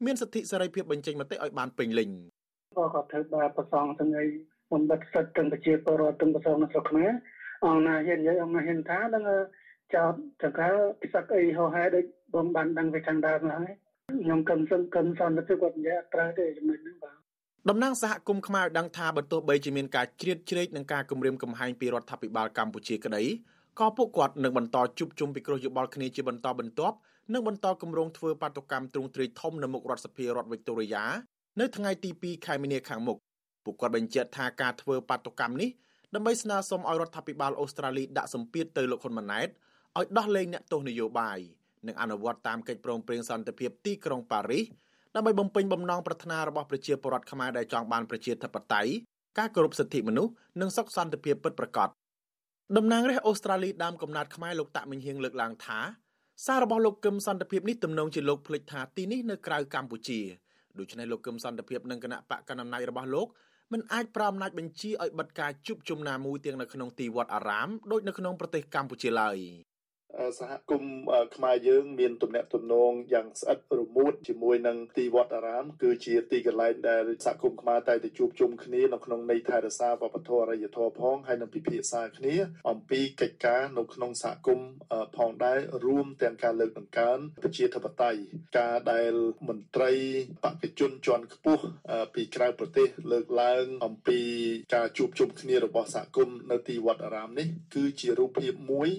[0.06, 2.10] មានសិទ្ធិសេរីភាពបញ្ចេញមតិឲ្យបានពេញលេញ
[2.78, 4.26] ក៏គាត់ធ្វើបាប្រសងទាំងអី
[4.72, 7.12] បំបត្តិសិទ្ធិទាំងប្រជាពលរដ្ឋទាំងប្រសងនៅស្រុកខ្មែរ
[7.64, 9.24] អង្គណាហ៊ាននិយាយអង្គណាហ៊ានថានឹង
[9.96, 13.72] ចោតចង្ការពិស័កអីហោហែដូចបងបានដឹងពីខាងដើមហើយ
[14.22, 17.16] ខ្ញុំកឹមសឹងកឹមសន្តិភាពគាត់និយាយអត់ត្រូវទេចំណុចហ្នឹងបាទ
[17.70, 23.24] តំណាងសហគមន៍ខ្មែរដឹងថាបន្ទោះបីជាមានការជ្រៀតជ្រែកនឹងការគម្រាមកំហែងពីរដ្ឋាភិបាលកម្ពុជាក្តី
[23.82, 26.96] ក៏ពួកគាត់នឹងបន្តជួបជុំពិគ្រោះយោបល់គ្នាជាបន្តបន្ទាប់
[27.34, 31.04] និងបន្តគម្រោងធ្វើបាតុកម្មទ្រង់ទ្រាយធំនៅមុខរដ្ឋសភារដ្ឋវីកតូរីយ៉ា
[31.60, 33.18] នៅថ្ងៃទី2ខែមីនាខាងមុខ
[33.66, 35.70] ពួកគាត់បញ្ជាក់ថាការធ្វើបាតុកម្មនេះ
[36.14, 39.48] ដើម្បីស្នើសុំឲ្យរដ្ឋាភិបាលអូស្ត្រាលីដាក់សម្ពាធទៅលោកហ៊ុនម៉ាណែត
[39.98, 41.40] ឲ្យដោះលែងអ្នកទោសនយោបាយ
[41.88, 44.66] និងអនុវត្តតាមកិច្ចព្រមព្រៀងសន្តិភាពទីក្រុងប៉ារីស
[45.16, 48.92] ដើម្បីបំពេញបំណងប្រាថ្នារបស់ប្រជាពលរដ្ឋខ្មែរដែលចង់បានប្រជាធិបតេយ្យ
[49.38, 51.90] ការគោរពសិទ្ធិមនុស្សនិងសុខសន្តិភាពពិតប្រាកដ
[52.78, 55.80] តំណាងរាស្ត្រអូស្ត្រាលីដើមកំណត់ខ្មែរលោកតាក់មិញហៀងលើកឡើងថា
[56.46, 60.20] សាររបស់លោកកឹមសន្តិភាពនេះទំនងជាលោកភ្លេចថាទីនេះនៅក្រៅកម្ពុជា
[60.80, 63.28] ដូច្នេះលោកកឹមសន្តិភាពនិងគណៈបកកណ្ដាលអំណាចរបស់លោក
[63.72, 69.38] មិនអាចប្រើអំណាចបញ្ជាឲ្យបិទការជួបជុំណាមួយទាំងនៅក្នុងទីវត្តអារាមដូចនៅក្នុងប្រទេសកម្ពុជាឡើយ។
[70.40, 70.94] សហគមន៍
[71.36, 82.36] ខ្មែរយើងមានទំនាក់ទំនងយ៉ាងស្អិតរមួតជាមួយនឹងទីវត្តអារាម គឺជាទីកន្លែងដែលសហគមន៍ខ្មែរតែទៅជួបជុំគ្នានៅក្នុងន័យថែរក្សាវប្បធម៌អរិយធម៌ផងហើយនឹងពិភាក្សាគ្នា
[82.70, 84.70] អំពីកិច្ចការនៅក្នុងសហគមន៍
[85.18, 88.20] ផងដែររួមទាំងការលើកតម្កើងប្រជាធិបតេយ្យ
[88.58, 89.14] ការដែល
[89.48, 89.92] មន្ត្រី
[90.44, 91.64] បព្វជជនជាន់ខ្ពស់
[92.14, 94.20] ពីក្រៅប្រទេសលើកឡើង អំពី
[94.76, 98.92] ការជួបជុំគ្នារបស់សហគមន៍នៅទីវត្តអារាមនេះ គឺជារូបភាពមួយ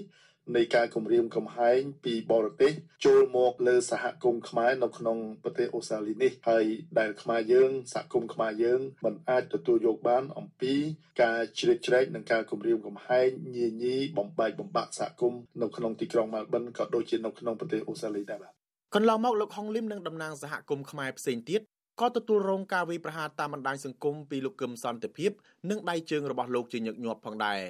[0.57, 2.73] នៃការគម្រាមកំហែងពីបរទេស
[3.05, 6.65] ចូលមកលើសហគមន៍ខ្មែរនៅក្នុងប្រទេសអូស្ត្រាលីនេះហើយ
[6.99, 10.75] ដែលខ្មែរយើងសហគមន៍ខ្មែរយើងមិនអាចទទួលយកបានអំពី
[11.23, 18.53] ការជ្រៀតជ្រែកនិងការគម្រាមកំហែងញីញីបំបែកបំបាក់សហគមន៍នៅក្នុងទីក្រុងម៉ាល់ប៊នក៏ដូចជានៅក្នុងប្រទេសអូស្ត្រាលីដែរបាទ
[18.95, 21.61] កន្លងមកលោកហុងលឹមនិងតំណាងសហគមន៍ខ្មែរផ្សេងទៀត
[22.01, 25.31] ក៏ទទួលរងការវាយប្រហារតាមបណ្ដាញសង្គមពីលោកកឹមសន្តិភាព
[25.71, 27.61] និងដៃជើងរបស់លោកជាញឹកញាប់ផងដែរ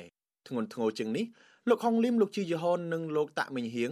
[0.48, 1.24] ធ្ងន់ធ្ងរជាងនេះ
[1.68, 3.90] លោកហុងលីមលោកជីយហននិងលោកតាក់មិញហៀង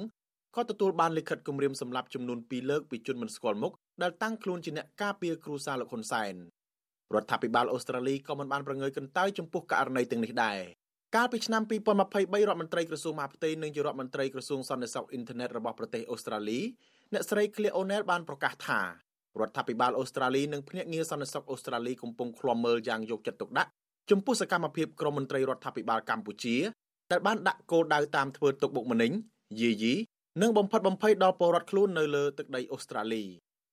[0.56, 6.34] ក៏ទទួលបានលិខិតគម្រាមសម្លាប់ចំនួន2លើកពីជនមិនស្គាល់មុខដែលតាំងខ្លួនជាអ្នកការពារគ្រួសារលោកហ៊ុនសែន
[7.14, 10.58] រដ្ឋាភិបាលអូស្ត្រាលីក៏មិនបានប្រងើយកន្តើយចំពោះករណីទាំងនេះដែរ
[11.16, 11.70] កាលពីឆ្នាំ2023
[12.48, 16.60] រដ្ឋមន្ត្រីក្រសួងមហាផ្ទៃនិងជារដ្ឋមន្ត្រីក្រសួងសន្តិសុខអ៊ីនធឺណិតរបស់ប្រទេសអូស្ត្រាលី
[17.12, 18.80] អ្នកស្រី Claire O'Neil បានប្រកាសថា
[19.40, 23.70] រដ្ឋាភិបាលអូស្ត្រាលីនិងភ្នាក់ងារសន្តិសុខអូស្ត្រាលីកំពុងឃ្លាំមើលយ៉ាងយកចិត្តទុកដាក់
[24.10, 26.56] ចំពោះសកម្មភាពក្រមមន្ត្រីរដ្ឋាភិបាលកម្ពុជា
[27.11, 29.12] ដែលបានដាក់គោលដៅតាមធ្វើទុកបុកម្នេញ
[29.61, 29.94] យាយី
[30.42, 33.22] និងបំផិតបំភ័យដល់ពលរដ្ឋខ្លួននៅលើទឹកដីអូស្ត្រាលី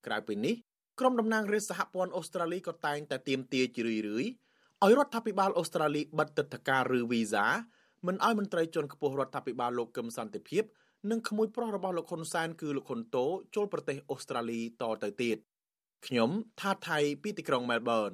[0.05, 0.55] ក្រៅពីនេះ
[0.99, 7.45] ក្រុមតំណាងរាស្ត្រសហព័ន្ធអូស្ត្រាលីក៏តែងតែទាមទារជារឿយៗឲ្យរដ្ឋាភិបាលអូស្ត្រាលីបិទទឹកធការឬវីសា
[8.07, 10.63] មិនឲ្យមន្ត្រីជាន់ខ្ពស់រដ្ឋាភិបាលលោកកឹមសន្តិភាព
[11.11, 13.25] និងក្មួយប្រុសរបស់លោកហ៊ុនសែនគឺលោកហ៊ុនតូ
[13.55, 15.37] ចូលប្រទេសអូស្ត្រាលីតទៅទៀត
[16.05, 16.29] ខ្ញុំ
[16.59, 18.13] ថាថៃពីទីក្រុងមែលប៊ន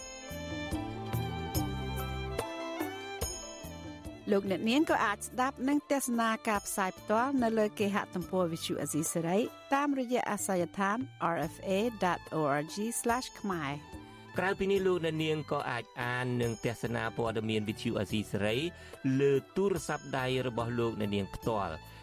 [4.31, 9.39] លោកអ្នកនាងក៏អាចស្ដាប់និងទស្សនាការផ្សាយផ្ទាល់នៅលើគេហទំព័រ Visual Asia សេរី
[9.73, 10.97] តាមរយៈអាសយដ្ឋាន
[11.37, 12.75] rfa.org/
[13.39, 13.71] ខ្មែរ
[14.37, 18.57] ក្រៅពីនេះលោកអ្នកនាងក៏អាចអាននិងទស្សនាព័ត៌មាន Visual Asia សេរី
[19.19, 21.73] លើទូរស័ព្ទដៃរបស់លោកអ្នកនាងផ្ទាល់